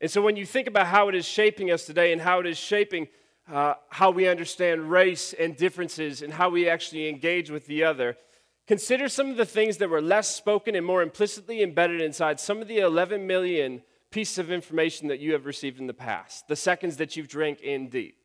And 0.00 0.10
so, 0.10 0.22
when 0.22 0.36
you 0.36 0.46
think 0.46 0.66
about 0.66 0.86
how 0.86 1.08
it 1.08 1.14
is 1.14 1.26
shaping 1.26 1.70
us 1.70 1.84
today 1.84 2.12
and 2.12 2.22
how 2.22 2.40
it 2.40 2.46
is 2.46 2.56
shaping 2.56 3.08
uh, 3.50 3.74
how 3.90 4.10
we 4.10 4.26
understand 4.26 4.90
race 4.90 5.32
and 5.32 5.56
differences 5.56 6.22
and 6.22 6.32
how 6.32 6.48
we 6.48 6.68
actually 6.68 7.08
engage 7.08 7.50
with 7.50 7.66
the 7.66 7.84
other, 7.84 8.16
consider 8.66 9.08
some 9.08 9.30
of 9.30 9.36
the 9.36 9.46
things 9.46 9.76
that 9.76 9.88
were 9.88 10.02
less 10.02 10.34
spoken 10.34 10.74
and 10.74 10.84
more 10.84 11.02
implicitly 11.02 11.62
embedded 11.62 12.00
inside 12.00 12.40
some 12.40 12.60
of 12.60 12.68
the 12.68 12.78
11 12.78 13.26
million 13.26 13.82
pieces 14.10 14.38
of 14.38 14.50
information 14.50 15.08
that 15.08 15.20
you 15.20 15.32
have 15.32 15.46
received 15.46 15.78
in 15.78 15.86
the 15.86 15.94
past, 15.94 16.48
the 16.48 16.56
seconds 16.56 16.96
that 16.96 17.16
you've 17.16 17.28
drank 17.28 17.60
in 17.60 17.88
deep. 17.88 18.16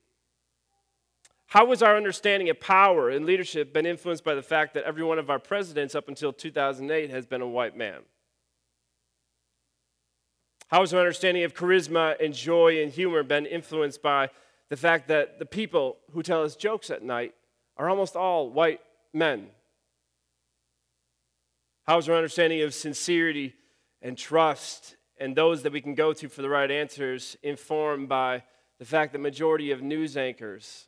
How 1.48 1.68
has 1.68 1.84
our 1.84 1.98
understanding 1.98 2.50
of 2.50 2.62
power 2.62 3.10
and 3.10 3.26
leadership 3.26 3.74
been 3.74 3.86
influenced 3.86 4.24
by 4.24 4.36
the 4.36 4.42
fact 4.42 4.74
that 4.74 4.86
every 4.86 5.04
one 5.04 5.20
of 5.20 5.30
our 5.30 5.40
presidents 5.40 5.96
up 5.96 6.08
until 6.08 6.32
2008 6.32 7.10
has 7.10 7.26
been 7.26 7.42
a 7.42 7.48
white 7.48 7.76
man? 7.76 8.00
How 10.70 10.80
has 10.80 10.94
our 10.94 11.02
understanding 11.02 11.44
of 11.44 11.54
charisma 11.54 12.16
and 12.24 12.34
joy 12.34 12.82
and 12.82 12.90
humor 12.90 13.22
been 13.24 13.46
influenced 13.46 14.02
by 14.02 14.30
the 14.72 14.78
fact 14.78 15.10
that 15.10 15.38
the 15.38 15.46
people 15.46 15.98
who 16.14 16.24
tell 16.24 16.44
us 16.44 16.56
jokes 16.56 16.90
at 16.90 17.04
night 17.04 17.36
are 17.76 17.90
almost 17.90 18.16
all 18.16 18.50
white 18.50 18.80
men? 19.14 19.48
How 21.84 21.98
is 21.98 22.08
our 22.08 22.16
understanding 22.16 22.62
of 22.62 22.74
sincerity 22.74 23.54
and 24.02 24.18
trust 24.18 24.96
and 25.18 25.36
those 25.36 25.64
that 25.64 25.74
we 25.74 25.82
can 25.82 25.94
go 25.94 26.14
to 26.14 26.30
for 26.30 26.42
the 26.42 26.48
right 26.48 26.72
answers 26.72 27.36
informed 27.44 28.08
by 28.08 28.44
the 28.80 28.86
fact 28.86 29.12
that 29.12 29.20
majority 29.20 29.72
of 29.72 29.82
news 29.82 30.16
anchors 30.16 30.88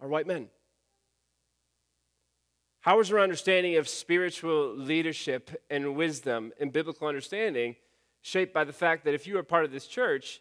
are 0.00 0.08
white 0.08 0.26
men? 0.26 0.48
How 2.80 2.98
is 2.98 3.12
our 3.12 3.20
understanding 3.20 3.76
of 3.76 3.88
spiritual 3.88 4.74
leadership 4.74 5.52
and 5.70 5.94
wisdom 5.94 6.52
and 6.58 6.72
biblical 6.72 7.06
understanding 7.06 7.76
shaped 8.22 8.52
by 8.52 8.64
the 8.64 8.72
fact 8.72 9.04
that 9.04 9.14
if 9.14 9.24
you 9.24 9.38
are 9.38 9.44
part 9.44 9.64
of 9.64 9.70
this 9.70 9.86
church, 9.86 10.40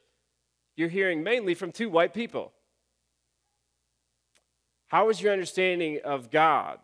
you're 0.75 0.89
hearing 0.89 1.23
mainly 1.23 1.53
from 1.53 1.71
two 1.71 1.89
white 1.89 2.13
people. 2.13 2.51
How 4.87 5.07
has 5.07 5.21
your 5.21 5.33
understanding 5.33 5.99
of 6.03 6.29
God 6.29 6.79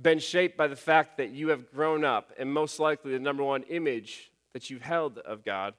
been 0.00 0.18
shaped 0.18 0.56
by 0.56 0.66
the 0.66 0.76
fact 0.76 1.16
that 1.18 1.30
you 1.30 1.48
have 1.48 1.70
grown 1.72 2.04
up, 2.04 2.32
and 2.38 2.52
most 2.52 2.78
likely 2.78 3.12
the 3.12 3.18
number 3.18 3.42
one 3.42 3.62
image 3.64 4.30
that 4.52 4.70
you've 4.70 4.82
held 4.82 5.18
of 5.18 5.44
God 5.44 5.74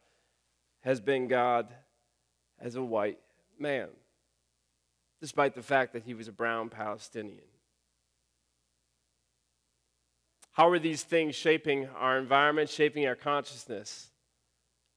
has 0.82 1.00
been 1.00 1.28
God 1.28 1.68
as 2.60 2.76
a 2.76 2.84
white 2.84 3.20
man, 3.60 3.88
despite 5.22 5.56
the 5.56 5.64
fact 5.64 5.94
that 5.94 6.04
he 6.04 6.14
was 6.14 6.28
a 6.28 6.32
brown 6.32 6.70
Palestinian? 6.70 7.40
How 10.52 10.70
are 10.70 10.80
these 10.80 11.04
things 11.04 11.36
shaping 11.36 11.88
our 11.98 12.20
environment, 12.20 12.70
shaping 12.70 13.08
our 13.08 13.16
consciousness? 13.16 14.12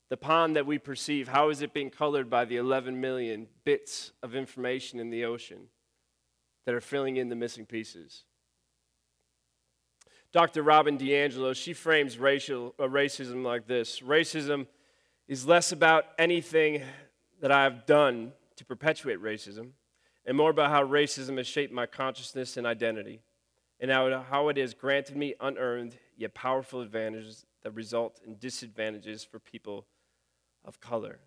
The 0.09 0.16
pond 0.16 0.55
that 0.55 0.66
we 0.66 0.79
perceive, 0.79 1.29
how 1.29 1.49
is 1.49 1.62
it 1.62 1.73
being 1.73 1.90
colored 1.90 2.31
by 2.31 2.45
the 2.45 2.57
11 2.57 3.01
million 3.01 3.49
bits 3.64 4.12
of 4.23 4.37
information 4.37 5.01
in 5.01 5.11
the 5.11 5.25
ocean 5.25 5.69
that 6.64 6.75
are 6.75 6.81
filling 6.81 7.16
in 7.16 7.29
the 7.29 7.35
missing 7.35 7.66
pieces? 7.66 8.25
Dr. 10.33 10.62
Robin 10.62 10.97
DiAngelo, 10.97 11.57
she 11.57 11.73
frames 11.73 12.19
racial, 12.19 12.75
uh, 12.79 12.85
racism 12.85 13.42
like 13.42 13.66
this 13.66 14.01
Racism 14.01 14.66
is 15.27 15.47
less 15.47 15.73
about 15.73 16.05
anything 16.19 16.83
that 17.40 17.51
I 17.51 17.64
have 17.64 17.85
done 17.85 18.33
to 18.57 18.64
perpetuate 18.64 19.21
racism, 19.21 19.71
and 20.25 20.37
more 20.37 20.51
about 20.51 20.71
how 20.71 20.85
racism 20.85 21.37
has 21.38 21.47
shaped 21.47 21.73
my 21.73 21.87
consciousness 21.87 22.57
and 22.57 22.66
identity, 22.66 23.23
and 23.81 23.90
how, 23.90 24.25
how 24.29 24.49
it 24.49 24.57
has 24.57 24.73
granted 24.73 25.16
me 25.16 25.35
unearned 25.40 25.97
yet 26.16 26.33
powerful 26.35 26.81
advantages 26.81 27.45
that 27.62 27.73
result 27.73 28.21
in 28.25 28.37
disadvantages 28.37 29.25
for 29.25 29.38
people 29.38 29.85
of 30.67 30.81
color. 30.81 31.19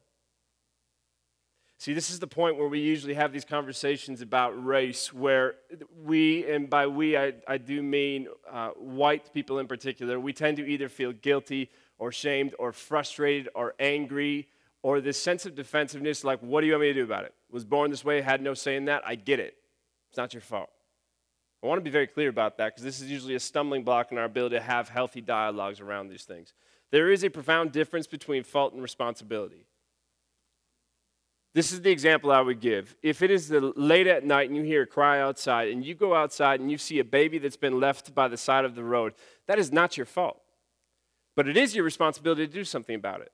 See, 1.79 1.93
this 1.93 2.09
is 2.09 2.19
the 2.19 2.27
point 2.27 2.57
where 2.57 2.67
we 2.67 2.81
usually 2.81 3.13
have 3.13 3.31
these 3.31 3.45
conversations 3.45 4.21
about 4.21 4.51
race, 4.65 5.13
where 5.13 5.55
we, 6.03 6.45
and 6.45 6.69
by 6.69 6.87
we 6.87 7.15
I, 7.17 7.35
I 7.47 7.57
do 7.57 7.81
mean 7.81 8.27
uh, 8.51 8.71
white 8.71 9.33
people 9.33 9.59
in 9.59 9.67
particular, 9.67 10.19
we 10.19 10.33
tend 10.33 10.57
to 10.57 10.65
either 10.65 10.89
feel 10.89 11.13
guilty 11.13 11.69
or 11.97 12.11
shamed 12.11 12.53
or 12.59 12.73
frustrated 12.73 13.47
or 13.55 13.75
angry 13.79 14.49
or 14.81 14.99
this 14.99 15.21
sense 15.21 15.45
of 15.45 15.55
defensiveness 15.55 16.23
like, 16.25 16.39
what 16.39 16.61
do 16.61 16.67
you 16.67 16.73
want 16.73 16.81
me 16.81 16.87
to 16.87 16.93
do 16.93 17.03
about 17.03 17.23
it? 17.23 17.33
Was 17.49 17.63
born 17.63 17.91
this 17.91 18.03
way, 18.03 18.21
had 18.21 18.41
no 18.41 18.53
say 18.53 18.75
in 18.75 18.85
that, 18.85 19.03
I 19.05 19.15
get 19.15 19.39
it. 19.39 19.55
It's 20.09 20.17
not 20.17 20.33
your 20.33 20.41
fault. 20.41 20.69
I 21.63 21.67
want 21.67 21.79
to 21.79 21.83
be 21.83 21.89
very 21.89 22.07
clear 22.07 22.29
about 22.29 22.57
that 22.57 22.73
because 22.73 22.83
this 22.83 23.01
is 23.01 23.11
usually 23.11 23.35
a 23.35 23.39
stumbling 23.39 23.83
block 23.83 24.11
in 24.11 24.17
our 24.17 24.25
ability 24.25 24.55
to 24.55 24.61
have 24.61 24.87
healthy 24.87 25.21
dialogues 25.21 25.81
around 25.81 26.09
these 26.09 26.23
things. 26.23 26.53
There 26.91 27.11
is 27.11 27.23
a 27.23 27.29
profound 27.29 27.71
difference 27.71 28.07
between 28.07 28.43
fault 28.43 28.73
and 28.73 28.81
responsibility. 28.81 29.65
This 31.53 31.71
is 31.71 31.81
the 31.81 31.91
example 31.91 32.31
I 32.31 32.41
would 32.41 32.59
give. 32.59 32.95
If 33.01 33.21
it 33.21 33.31
is 33.31 33.47
the 33.47 33.59
late 33.75 34.07
at 34.07 34.23
night 34.23 34.49
and 34.49 34.55
you 34.55 34.63
hear 34.63 34.83
a 34.83 34.87
cry 34.87 35.19
outside, 35.19 35.69
and 35.69 35.83
you 35.83 35.95
go 35.95 36.13
outside 36.13 36.59
and 36.59 36.69
you 36.69 36.77
see 36.77 36.99
a 36.99 37.03
baby 37.03 37.39
that's 37.39 37.57
been 37.57 37.79
left 37.79 38.13
by 38.13 38.27
the 38.27 38.37
side 38.37 38.65
of 38.65 38.75
the 38.75 38.83
road, 38.83 39.13
that 39.47 39.57
is 39.57 39.71
not 39.71 39.97
your 39.97 40.05
fault. 40.05 40.39
But 41.35 41.47
it 41.47 41.57
is 41.57 41.75
your 41.75 41.83
responsibility 41.83 42.45
to 42.45 42.53
do 42.53 42.63
something 42.63 42.95
about 42.95 43.21
it. 43.21 43.31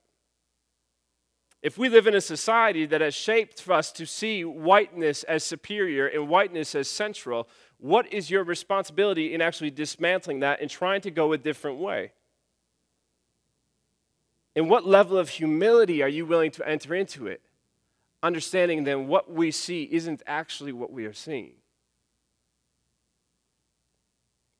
If 1.61 1.77
we 1.77 1.89
live 1.89 2.07
in 2.07 2.13
a 2.13 2.21
society 2.21 2.85
that 2.85 3.01
has 3.01 3.15
shaped 3.15 3.61
for 3.61 3.73
us 3.73 3.91
to 3.93 4.05
see 4.05 4.45
whiteness 4.45 5.23
as 5.23 5.43
superior 5.43 6.05
and 6.05 6.29
whiteness 6.29 6.75
as 6.75 6.87
central, 6.89 7.49
what 7.79 8.11
is 8.13 8.29
your 8.29 8.43
responsibility 8.43 9.33
in 9.33 9.41
actually 9.41 9.71
dismantling 9.71 10.41
that 10.41 10.61
and 10.61 10.69
trying 10.69 11.01
to 11.01 11.11
go 11.11 11.33
a 11.33 11.37
different 11.37 11.79
way? 11.79 12.11
And 14.55 14.69
what 14.69 14.87
level 14.87 15.17
of 15.17 15.29
humility 15.29 16.01
are 16.01 16.07
you 16.07 16.25
willing 16.25 16.51
to 16.51 16.67
enter 16.67 16.95
into 16.95 17.27
it? 17.27 17.41
Understanding 18.23 18.85
then 18.85 19.07
what 19.07 19.31
we 19.31 19.51
see 19.51 19.83
isn't 19.91 20.23
actually 20.25 20.71
what 20.71 20.91
we 20.91 21.05
are 21.05 21.13
seeing. 21.13 21.53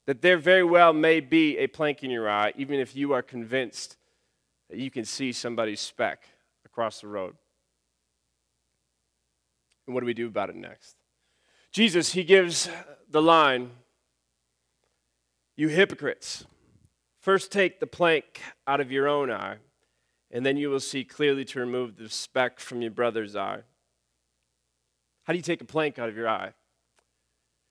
That 0.06 0.22
there 0.22 0.38
very 0.38 0.64
well 0.64 0.94
may 0.94 1.20
be 1.22 1.58
a 1.58 1.68
plank 1.68 2.04
in 2.04 2.12
your 2.12 2.30
eye, 2.30 2.54
even 2.58 2.80
if 2.80 2.96
you 2.96 3.14
are 3.14 3.22
convinced 3.22 3.98
that 4.70 4.78
you 4.78 4.92
can 4.92 5.06
see 5.06 5.32
somebody's 5.32 5.80
speck 5.80 6.26
across 6.66 7.02
the 7.02 7.08
road. 7.08 7.36
And 9.88 9.94
what 9.94 10.02
do 10.02 10.06
we 10.06 10.14
do 10.14 10.28
about 10.28 10.50
it 10.50 10.56
next? 10.56 10.96
Jesus, 11.72 12.12
he 12.12 12.24
gives 12.24 12.70
the 13.10 13.22
line 13.22 13.72
You 15.56 15.70
hypocrites, 15.70 16.46
first 17.22 17.52
take 17.52 17.80
the 17.80 17.88
plank 17.88 18.42
out 18.68 18.82
of 18.82 18.92
your 18.92 19.08
own 19.08 19.32
eye 19.32 19.58
and 20.36 20.46
then 20.46 20.58
you 20.58 20.70
will 20.70 20.82
see 20.82 21.06
clearly 21.06 21.46
to 21.46 21.62
remove 21.62 21.96
the 21.96 22.10
speck 22.10 22.60
from 22.60 22.82
your 22.82 22.92
brother's 22.92 23.38
eye. 23.38 23.62
How 25.24 25.32
do 25.32 25.38
you 25.38 25.44
take 25.44 25.62
a 25.62 25.66
plank 25.66 25.98
out 25.98 26.10
of 26.10 26.18
your 26.18 26.28
eye? 26.28 26.52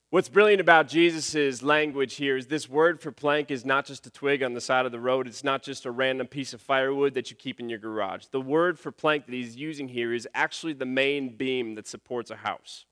What's 0.09 0.31
brilliant 0.31 0.62
about 0.62 0.88
Jesus' 0.88 1.62
language 1.62 2.14
here 2.14 2.38
is 2.38 2.46
this 2.46 2.66
word 2.66 3.03
for 3.03 3.12
plank 3.12 3.50
is 3.50 3.66
not 3.66 3.85
just 3.85 4.07
a 4.07 4.11
twig 4.11 4.42
on 4.42 4.55
the 4.55 4.62
side 4.62 4.87
of 4.87 4.92
the 4.92 4.98
road. 4.98 5.27
It's 5.27 5.44
not 5.44 5.62
just 5.62 5.85
a 5.85 5.90
random 5.90 6.27
piece 6.27 6.55
of 6.55 6.62
firewood 6.62 7.12
that 7.14 7.31
you 7.31 7.37
keep 7.37 7.61
in 7.61 7.68
your 7.68 7.79
garage. 7.79 8.27
The 8.31 8.40
word 8.40 8.79
for 8.79 8.90
plank 8.90 9.27
that 9.27 9.35
he's 9.35 9.57
using 9.57 9.88
here 9.88 10.14
is 10.14 10.27
actually 10.33 10.72
the 10.72 10.87
main 10.87 11.37
beam 11.37 11.74
that 11.74 11.87
supports 11.87 12.31
a 12.31 12.37
house. 12.37 12.87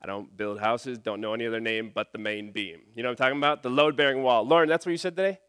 I 0.00 0.06
don't 0.06 0.34
build 0.34 0.60
houses, 0.60 0.96
don't 0.96 1.20
know 1.20 1.34
any 1.34 1.46
other 1.46 1.60
name 1.60 1.92
but 1.94 2.12
the 2.12 2.18
main 2.18 2.52
beam. 2.52 2.80
You 2.94 3.02
know 3.02 3.10
what 3.10 3.20
I'm 3.20 3.26
talking 3.26 3.38
about? 3.38 3.62
The 3.62 3.68
load 3.68 3.98
bearing 3.98 4.22
wall. 4.22 4.46
Lauren, 4.46 4.66
that's 4.70 4.86
what 4.86 4.92
you 4.92 4.98
said 4.98 5.14
today? 5.14 5.40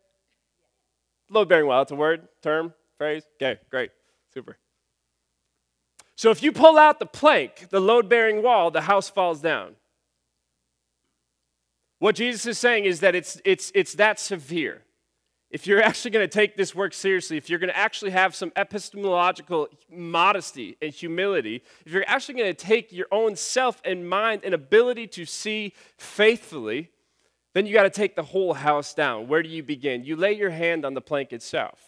Load 1.30 1.48
bearing 1.48 1.68
well, 1.68 1.82
it's 1.82 1.92
a 1.92 1.96
word, 1.96 2.28
term, 2.42 2.74
phrase. 2.98 3.24
Okay, 3.36 3.60
great, 3.70 3.92
super. 4.34 4.58
So 6.16 6.32
if 6.32 6.44
you 6.44 6.52
pull 6.52 6.78
out 6.78 7.00
the 7.00 7.06
plank, 7.06 7.70
the 7.70 7.80
load 7.80 8.10
bearing 8.10 8.44
wall, 8.44 8.72
the 8.72 8.82
house 8.82 9.10
falls 9.10 9.40
down. 9.40 9.76
What 12.00 12.16
Jesus 12.16 12.46
is 12.46 12.58
saying 12.58 12.86
is 12.86 13.02
that 13.02 13.16
it's, 13.16 13.42
it's, 13.46 13.72
it's 13.76 13.94
that 13.96 14.20
severe. 14.20 14.84
If 15.50 15.66
you're 15.66 15.82
actually 15.82 16.12
going 16.12 16.28
to 16.28 16.34
take 16.34 16.56
this 16.56 16.76
work 16.76 16.94
seriously, 16.94 17.38
if 17.38 17.50
you're 17.50 17.58
going 17.58 17.72
to 17.72 17.78
actually 17.78 18.12
have 18.12 18.36
some 18.36 18.52
epistemological 18.56 19.68
modesty 19.90 20.78
and 20.82 20.94
humility, 20.94 21.64
if 21.86 21.92
you're 21.92 22.04
actually 22.08 22.36
going 22.36 22.54
to 22.54 22.66
take 22.66 22.92
your 22.92 23.08
own 23.12 23.36
self 23.36 23.82
and 23.84 24.08
mind 24.08 24.42
and 24.44 24.54
ability 24.54 25.08
to 25.08 25.26
see 25.26 25.74
faithfully, 25.98 26.92
then 27.54 27.66
you 27.66 27.74
got 27.74 27.84
to 27.84 27.90
take 27.90 28.16
the 28.16 28.24
whole 28.24 28.54
house 28.54 28.94
down. 28.94 29.28
Where 29.28 29.42
do 29.42 29.50
you 29.50 29.64
begin? 29.64 30.04
You 30.04 30.16
lay 30.16 30.34
your 30.34 30.52
hand 30.52 30.86
on 30.86 30.94
the 30.94 31.02
plank 31.02 31.34
itself. 31.34 31.80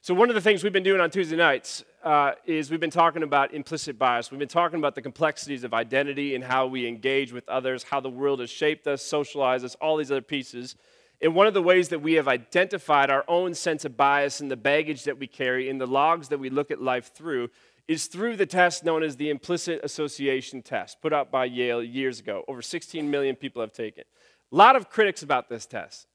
So, 0.00 0.14
one 0.14 0.28
of 0.28 0.34
the 0.34 0.40
things 0.40 0.62
we've 0.62 0.72
been 0.72 0.84
doing 0.84 1.00
on 1.00 1.10
Tuesday 1.10 1.36
nights 1.36 1.84
uh, 2.02 2.32
is 2.46 2.70
we've 2.70 2.80
been 2.80 2.88
talking 2.88 3.22
about 3.22 3.52
implicit 3.52 3.98
bias. 3.98 4.30
We've 4.30 4.38
been 4.38 4.48
talking 4.48 4.78
about 4.78 4.94
the 4.94 5.02
complexities 5.02 5.64
of 5.64 5.74
identity 5.74 6.34
and 6.34 6.42
how 6.42 6.66
we 6.66 6.86
engage 6.86 7.32
with 7.32 7.48
others, 7.48 7.82
how 7.82 8.00
the 8.00 8.08
world 8.08 8.40
has 8.40 8.48
shaped 8.48 8.86
us, 8.86 9.02
socialized 9.02 9.64
us, 9.64 9.74
all 9.80 9.96
these 9.96 10.10
other 10.10 10.22
pieces. 10.22 10.76
And 11.20 11.34
one 11.34 11.48
of 11.48 11.54
the 11.54 11.62
ways 11.62 11.88
that 11.88 12.00
we 12.00 12.14
have 12.14 12.28
identified 12.28 13.10
our 13.10 13.24
own 13.26 13.54
sense 13.54 13.84
of 13.84 13.96
bias 13.96 14.40
and 14.40 14.50
the 14.50 14.56
baggage 14.56 15.02
that 15.04 15.18
we 15.18 15.26
carry 15.26 15.68
in 15.68 15.78
the 15.78 15.86
logs 15.86 16.28
that 16.28 16.38
we 16.38 16.48
look 16.48 16.70
at 16.70 16.80
life 16.80 17.12
through 17.12 17.50
is 17.88 18.06
through 18.06 18.36
the 18.36 18.46
test 18.46 18.84
known 18.84 19.02
as 19.02 19.16
the 19.16 19.30
implicit 19.30 19.80
association 19.82 20.62
test, 20.62 21.02
put 21.02 21.12
out 21.12 21.32
by 21.32 21.46
Yale 21.46 21.82
years 21.82 22.20
ago. 22.20 22.44
Over 22.46 22.62
16 22.62 23.10
million 23.10 23.34
people 23.34 23.62
have 23.62 23.72
taken. 23.72 24.04
A 24.50 24.56
lot 24.56 24.76
of 24.76 24.88
critics 24.88 25.22
about 25.22 25.48
this 25.48 25.66
test, 25.66 26.06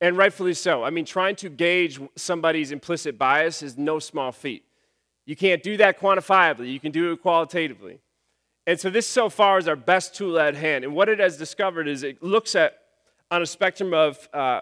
and 0.00 0.16
rightfully 0.16 0.54
so. 0.54 0.84
I 0.84 0.90
mean, 0.90 1.04
trying 1.04 1.36
to 1.36 1.48
gauge 1.48 2.00
somebody's 2.16 2.70
implicit 2.70 3.18
bias 3.18 3.62
is 3.62 3.76
no 3.76 3.98
small 3.98 4.30
feat. 4.30 4.64
You 5.26 5.36
can't 5.36 5.62
do 5.62 5.76
that 5.78 5.98
quantifiably, 5.98 6.72
you 6.72 6.80
can 6.80 6.92
do 6.92 7.12
it 7.12 7.22
qualitatively. 7.22 8.00
And 8.66 8.78
so, 8.78 8.90
this 8.90 9.08
so 9.08 9.28
far 9.28 9.58
is 9.58 9.66
our 9.66 9.76
best 9.76 10.14
tool 10.14 10.38
at 10.38 10.54
hand. 10.54 10.84
And 10.84 10.94
what 10.94 11.08
it 11.08 11.18
has 11.18 11.36
discovered 11.36 11.88
is 11.88 12.04
it 12.04 12.22
looks 12.22 12.54
at, 12.54 12.78
on 13.30 13.42
a 13.42 13.46
spectrum 13.46 13.92
of 13.92 14.28
uh, 14.32 14.60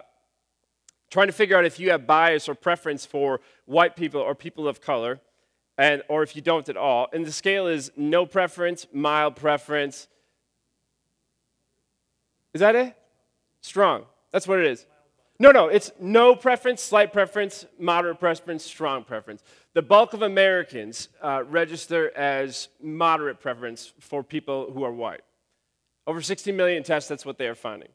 trying 1.10 1.26
to 1.26 1.32
figure 1.32 1.58
out 1.58 1.66
if 1.66 1.78
you 1.78 1.90
have 1.90 2.06
bias 2.06 2.48
or 2.48 2.54
preference 2.54 3.04
for 3.04 3.40
white 3.66 3.96
people 3.96 4.20
or 4.20 4.34
people 4.34 4.66
of 4.66 4.80
color, 4.80 5.20
and, 5.76 6.02
or 6.08 6.22
if 6.22 6.34
you 6.34 6.40
don't 6.42 6.68
at 6.68 6.76
all. 6.76 7.08
And 7.12 7.26
the 7.26 7.32
scale 7.32 7.66
is 7.66 7.90
no 7.96 8.24
preference, 8.24 8.86
mild 8.92 9.36
preference. 9.36 10.08
Is 12.54 12.60
that 12.60 12.74
it? 12.74 12.96
Strong. 13.62 14.04
That's 14.32 14.46
what 14.46 14.58
it 14.58 14.66
is. 14.66 14.86
No, 15.38 15.50
no, 15.50 15.68
it's 15.68 15.90
no 15.98 16.36
preference, 16.36 16.82
slight 16.82 17.14
preference, 17.14 17.64
moderate 17.78 18.20
preference, 18.20 18.62
strong 18.62 19.04
preference. 19.04 19.42
The 19.72 19.80
bulk 19.80 20.12
of 20.12 20.20
Americans 20.20 21.08
uh, 21.22 21.44
register 21.44 22.14
as 22.14 22.68
moderate 22.82 23.40
preference 23.40 23.94
for 24.00 24.22
people 24.22 24.70
who 24.70 24.84
are 24.84 24.92
white. 24.92 25.22
Over 26.06 26.20
60 26.20 26.52
million 26.52 26.82
tests, 26.82 27.08
that's 27.08 27.24
what 27.24 27.38
they 27.38 27.46
are 27.46 27.54
finding. 27.54 27.88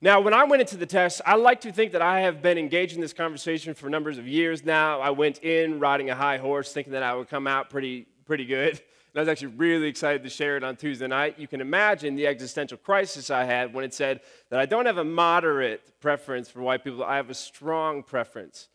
Now, 0.00 0.20
when 0.22 0.32
I 0.32 0.44
went 0.44 0.62
into 0.62 0.78
the 0.78 0.86
test, 0.86 1.20
I 1.26 1.34
like 1.34 1.60
to 1.62 1.72
think 1.72 1.92
that 1.92 2.00
I 2.00 2.20
have 2.20 2.40
been 2.40 2.56
engaged 2.56 2.94
in 2.94 3.02
this 3.02 3.12
conversation 3.12 3.74
for 3.74 3.90
numbers 3.90 4.16
of 4.16 4.26
years 4.26 4.64
now. 4.64 5.00
I 5.00 5.10
went 5.10 5.42
in 5.42 5.78
riding 5.78 6.08
a 6.08 6.14
high 6.14 6.38
horse, 6.38 6.72
thinking 6.72 6.94
that 6.94 7.02
I 7.02 7.14
would 7.14 7.28
come 7.28 7.46
out 7.46 7.68
pretty, 7.68 8.06
pretty 8.24 8.46
good. 8.46 8.80
And 9.12 9.18
I 9.18 9.22
was 9.22 9.28
actually 9.28 9.54
really 9.56 9.88
excited 9.88 10.22
to 10.22 10.30
share 10.30 10.56
it 10.56 10.62
on 10.62 10.76
Tuesday 10.76 11.08
night. 11.08 11.38
You 11.38 11.48
can 11.48 11.60
imagine 11.60 12.14
the 12.14 12.26
existential 12.26 12.78
crisis 12.78 13.30
I 13.30 13.44
had 13.44 13.74
when 13.74 13.84
it 13.84 13.92
said 13.92 14.20
that 14.50 14.60
I 14.60 14.66
don't 14.66 14.86
have 14.86 14.98
a 14.98 15.04
moderate 15.04 16.00
preference 16.00 16.48
for 16.48 16.62
white 16.62 16.84
people, 16.84 17.02
I 17.02 17.16
have 17.16 17.30
a 17.30 17.34
strong 17.34 18.02
preference 18.02 18.68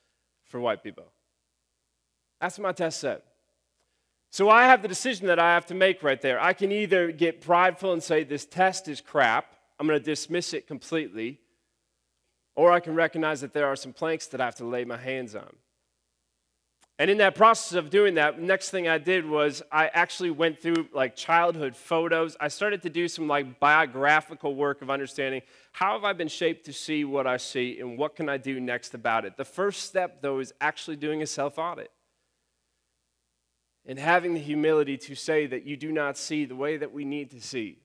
for 0.43 0.59
white 0.59 0.83
people. 0.83 1.05
That's 2.41 2.57
what 2.57 2.63
my 2.63 2.71
test 2.73 2.99
said. 2.99 3.21
So 4.29 4.49
I 4.49 4.65
have 4.65 4.81
the 4.81 4.89
decision 4.89 5.27
that 5.27 5.39
I 5.39 5.53
have 5.53 5.65
to 5.67 5.73
make 5.73 6.03
right 6.03 6.21
there. 6.21 6.41
I 6.41 6.51
can 6.51 6.69
either 6.71 7.13
get 7.13 7.39
prideful 7.39 7.93
and 7.93 8.03
say, 8.03 8.25
This 8.25 8.45
test 8.45 8.89
is 8.89 8.99
crap, 8.99 9.55
I'm 9.79 9.87
going 9.87 9.97
to 9.97 10.03
dismiss 10.03 10.53
it 10.53 10.67
completely, 10.67 11.39
or 12.55 12.71
I 12.71 12.81
can 12.81 12.95
recognize 12.95 13.39
that 13.41 13.53
there 13.53 13.67
are 13.67 13.77
some 13.77 13.93
planks 13.93 14.27
that 14.27 14.41
I 14.41 14.45
have 14.45 14.55
to 14.55 14.65
lay 14.65 14.83
my 14.83 14.97
hands 14.97 15.35
on. 15.35 15.55
And 16.97 17.12
in 17.12 17.17
that 17.17 17.36
process 17.36 17.73
of 17.73 17.89
doing 17.89 18.13
that, 18.13 18.39
next 18.39 18.69
thing 18.69 18.88
I 18.88 18.97
did 18.97 19.27
was 19.27 19.62
I 19.69 19.88
actually 19.88 20.31
went 20.31 20.60
through 20.60 20.88
like 20.93 21.15
childhood 21.15 21.75
photos. 21.75 22.38
I 22.39 22.47
started 22.47 22.81
to 22.84 22.89
do 22.89 23.10
some 23.10 23.27
like 23.27 23.60
biographical 23.60 24.55
work 24.55 24.81
of 24.81 24.89
understanding 24.89 25.41
how 25.73 25.93
have 25.93 26.05
I 26.05 26.13
been 26.13 26.29
shaped 26.29 26.65
to 26.67 26.73
see 26.73 27.03
what 27.03 27.27
I 27.27 27.36
see 27.36 27.81
and 27.81 27.97
what 27.97 28.15
can 28.15 28.29
I 28.29 28.38
do 28.38 28.62
next 28.62 28.93
about 28.93 29.25
it. 29.25 29.36
The 29.36 29.43
first 29.43 29.84
step, 29.84 30.21
though, 30.21 30.39
is 30.39 30.53
actually 30.62 30.95
doing 30.95 31.21
a 31.21 31.27
self 31.27 31.60
audit 31.60 31.91
and 33.86 33.99
having 33.99 34.34
the 34.34 34.39
humility 34.39 34.97
to 34.97 35.15
say 35.15 35.47
that 35.47 35.65
you 35.65 35.75
do 35.75 35.91
not 35.91 36.17
see 36.17 36.45
the 36.45 36.55
way 36.55 36.77
that 36.77 36.93
we 36.93 37.03
need 37.03 37.29
to 37.31 37.41
see. 37.41 37.77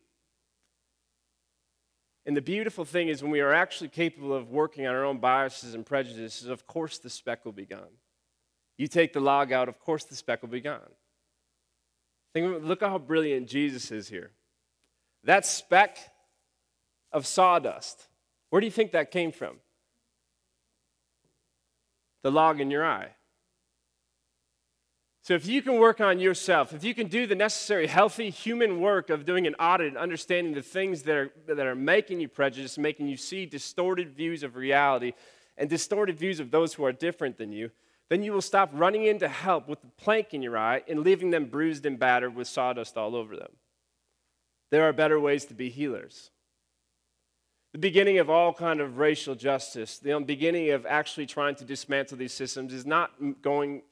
And 2.27 2.37
the 2.37 2.43
beautiful 2.43 2.85
thing 2.85 3.09
is 3.09 3.23
when 3.23 3.33
we 3.33 3.41
are 3.41 3.53
actually 3.53 3.89
capable 3.89 4.33
of 4.33 4.51
working 4.51 4.87
on 4.87 4.95
our 4.95 5.05
own 5.05 5.19
biases 5.19 5.75
and 5.75 5.85
prejudices, 5.85 6.49
of 6.49 6.69
course 6.69 6.99
the 6.99 7.11
speck 7.11 7.45
will 7.45 7.53
be 7.53 7.67
gone. 7.67 7.91
You 8.81 8.89
take 8.89 9.13
the 9.13 9.21
log 9.21 9.53
out, 9.53 9.69
of 9.69 9.79
course 9.79 10.05
the 10.05 10.15
speck 10.15 10.41
will 10.41 10.49
be 10.49 10.63
gone. 10.63 10.81
Think, 12.33 12.65
look 12.65 12.83
at 12.83 12.89
how 12.89 12.97
brilliant 12.97 13.47
Jesus 13.47 13.91
is 13.91 14.09
here. 14.09 14.31
That 15.25 15.45
speck 15.45 15.99
of 17.13 17.27
sawdust, 17.27 18.09
where 18.49 18.59
do 18.59 18.67
you 18.67 18.71
think 18.71 18.93
that 18.93 19.11
came 19.11 19.33
from? 19.33 19.57
The 22.23 22.31
log 22.31 22.59
in 22.59 22.71
your 22.71 22.87
eye. 22.87 23.11
So, 25.25 25.35
if 25.35 25.47
you 25.47 25.61
can 25.61 25.79
work 25.79 26.01
on 26.01 26.19
yourself, 26.19 26.73
if 26.73 26.83
you 26.83 26.95
can 26.95 27.09
do 27.09 27.27
the 27.27 27.35
necessary 27.35 27.87
healthy 27.87 28.31
human 28.31 28.81
work 28.81 29.11
of 29.11 29.27
doing 29.27 29.47
an 29.47 29.57
audit 29.57 29.89
and 29.89 29.99
understanding 29.99 30.55
the 30.55 30.63
things 30.63 31.03
that 31.03 31.15
are, 31.15 31.31
that 31.49 31.67
are 31.67 31.75
making 31.75 32.21
you 32.21 32.29
prejudiced, 32.29 32.79
making 32.79 33.09
you 33.09 33.19
see 33.19 33.45
distorted 33.45 34.17
views 34.17 34.43
of 34.43 34.57
reality 34.57 35.13
and 35.59 35.69
distorted 35.69 36.19
views 36.19 36.41
of 36.41 36.51
those 36.51 36.73
who 36.73 36.85
are 36.87 36.93
different 36.93 37.37
than 37.37 37.53
you, 37.53 37.71
then 38.11 38.25
you 38.25 38.33
will 38.33 38.43
stop 38.43 38.71
running 38.75 39.07
in 39.07 39.21
to 39.21 39.29
help 39.29 39.69
with 39.69 39.81
the 39.81 39.87
plank 39.97 40.35
in 40.35 40.43
your 40.43 40.59
eye 40.59 40.83
and 40.89 41.01
leaving 41.01 41.31
them 41.31 41.47
bruised 41.47 41.87
and 41.87 41.99
battered 41.99 42.35
with 42.35 42.49
sawdust 42.49 42.97
all 42.99 43.15
over 43.15 43.37
them. 43.37 43.53
There 44.71 44.83
are 44.83 44.93
better 44.93 45.19
ways 45.19 45.45
to 45.47 45.55
be 45.55 45.71
healers. 45.71 46.31
The 47.73 47.79
beginning 47.79 48.19
of 48.19 48.29
all 48.29 48.53
kind 48.53 48.81
of 48.81 48.99
racial 48.99 49.37
justice, 49.37 49.99
the 49.99 50.19
beginning 50.19 50.71
of 50.71 50.87
actually 50.87 51.27
trying 51.27 51.55
to 51.57 51.65
dismantle 51.65 52.19
these 52.19 52.33
systems 52.33 52.73
is 52.73 52.85
not 52.85 53.13
going 53.43 53.83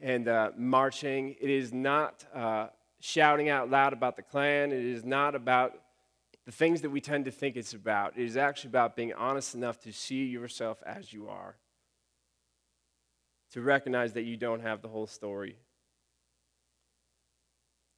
and 0.00 0.28
uh, 0.28 0.52
marching. 0.56 1.36
It 1.38 1.50
is 1.50 1.70
not 1.70 2.24
uh, 2.34 2.68
shouting 3.00 3.50
out 3.50 3.70
loud 3.70 3.92
about 3.92 4.16
the 4.16 4.22
Klan. 4.22 4.72
It 4.72 4.82
is 4.82 5.04
not 5.04 5.34
about 5.34 5.74
the 6.46 6.52
things 6.52 6.80
that 6.80 6.90
we 6.90 7.02
tend 7.02 7.26
to 7.26 7.30
think 7.30 7.56
it's 7.56 7.74
about. 7.74 8.14
It 8.16 8.24
is 8.24 8.38
actually 8.38 8.68
about 8.70 8.96
being 8.96 9.12
honest 9.12 9.54
enough 9.54 9.78
to 9.80 9.92
see 9.92 10.24
yourself 10.24 10.82
as 10.86 11.12
you 11.12 11.28
are 11.28 11.56
to 13.52 13.60
recognize 13.60 14.12
that 14.12 14.22
you 14.22 14.36
don't 14.36 14.60
have 14.60 14.82
the 14.82 14.88
whole 14.88 15.06
story. 15.06 15.56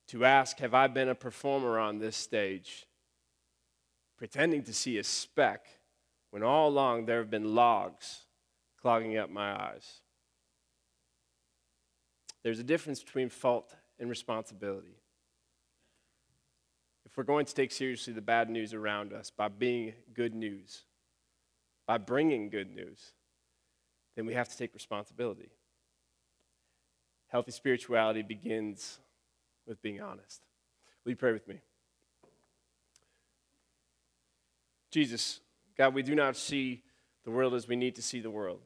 To 0.09 0.25
ask, 0.25 0.59
Have 0.59 0.75
I 0.75 0.87
been 0.87 1.09
a 1.09 1.15
performer 1.15 1.79
on 1.79 1.99
this 1.99 2.17
stage? 2.17 2.87
Pretending 4.17 4.63
to 4.65 4.75
see 4.75 4.99
a 4.99 5.05
speck 5.05 5.67
when 6.31 6.43
all 6.43 6.69
along 6.69 7.07
there 7.07 7.19
have 7.19 7.31
been 7.31 7.55
logs 7.55 8.27
clogging 8.81 9.17
up 9.17 9.31
my 9.31 9.53
eyes. 9.53 10.01
There's 12.43 12.59
a 12.59 12.65
difference 12.65 13.03
between 13.03 13.29
fault 13.29 13.75
and 13.99 14.09
responsibility. 14.09 14.97
If 17.05 17.17
we're 17.17 17.25
going 17.25 17.47
to 17.47 17.55
take 17.55 17.73
seriously 17.73 18.13
the 18.13 18.23
bad 18.23 18.49
news 18.49 18.73
around 18.73 19.13
us 19.13 19.31
by 19.31 19.49
being 19.49 19.95
good 20.15 20.35
news, 20.35 20.85
by 21.87 21.99
bringing 21.99 22.51
good 22.51 22.75
news, 22.75 23.13
then 24.17 24.27
we 24.27 24.35
have 24.35 24.49
to 24.49 24.57
take 24.57 24.75
responsibility. 24.75 25.51
Healthy 27.29 27.53
spirituality 27.53 28.23
begins 28.23 28.99
with 29.67 29.81
being 29.83 30.01
honest. 30.01 30.43
Will 31.05 31.11
you 31.11 31.17
pray 31.17 31.33
with 31.33 31.47
me? 31.47 31.61
Jesus, 34.91 35.41
God, 35.79 35.95
we 35.95 36.03
do 36.03 36.15
not 36.15 36.37
see 36.37 36.83
the 37.25 37.31
world 37.31 37.55
as 37.55 37.69
we 37.69 37.77
need 37.77 37.95
to 37.95 38.03
see 38.03 38.21
the 38.21 38.31
world. 38.31 38.61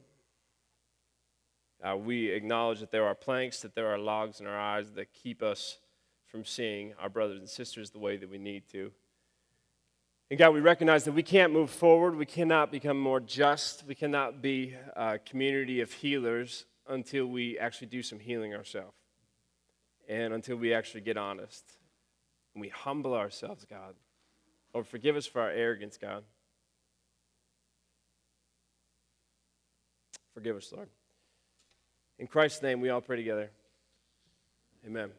Uh, 1.83 1.95
we 1.95 2.29
acknowledge 2.29 2.79
that 2.79 2.91
there 2.91 3.05
are 3.05 3.13
planks, 3.13 3.61
that 3.61 3.75
there 3.75 3.87
are 3.87 3.97
logs 3.99 4.39
in 4.39 4.47
our 4.47 4.59
eyes 4.59 4.91
that 4.91 5.13
keep 5.13 5.43
us 5.43 5.77
from 6.25 6.43
seeing 6.43 6.93
our 6.99 7.09
brothers 7.09 7.39
and 7.39 7.47
sisters 7.47 7.91
the 7.91 7.99
way 7.99 8.17
that 8.17 8.29
we 8.29 8.39
need 8.39 8.63
to. 8.71 8.91
And 10.29 10.39
God, 10.39 10.53
we 10.53 10.59
recognize 10.59 11.03
that 11.03 11.11
we 11.11 11.23
can't 11.23 11.53
move 11.53 11.69
forward. 11.69 12.15
We 12.15 12.25
cannot 12.25 12.71
become 12.71 12.99
more 12.99 13.19
just. 13.19 13.85
We 13.85 13.93
cannot 13.93 14.41
be 14.41 14.75
a 14.95 15.19
community 15.19 15.81
of 15.81 15.91
healers 15.91 16.65
until 16.87 17.27
we 17.27 17.59
actually 17.59 17.87
do 17.87 18.01
some 18.01 18.19
healing 18.19 18.53
ourselves 18.55 18.95
and 20.07 20.33
until 20.33 20.55
we 20.55 20.73
actually 20.73 21.01
get 21.01 21.17
honest 21.17 21.63
and 22.53 22.61
we 22.61 22.69
humble 22.69 23.13
ourselves, 23.13 23.65
God. 23.69 23.95
Lord, 24.73 24.87
forgive 24.87 25.15
us 25.15 25.25
for 25.25 25.41
our 25.41 25.51
arrogance, 25.51 25.97
God. 25.97 26.23
Forgive 30.33 30.57
us, 30.57 30.71
Lord. 30.75 30.89
In 32.19 32.27
Christ's 32.27 32.61
name, 32.61 32.81
we 32.81 32.89
all 32.89 33.01
pray 33.01 33.17
together. 33.17 33.51
Amen. 34.85 35.11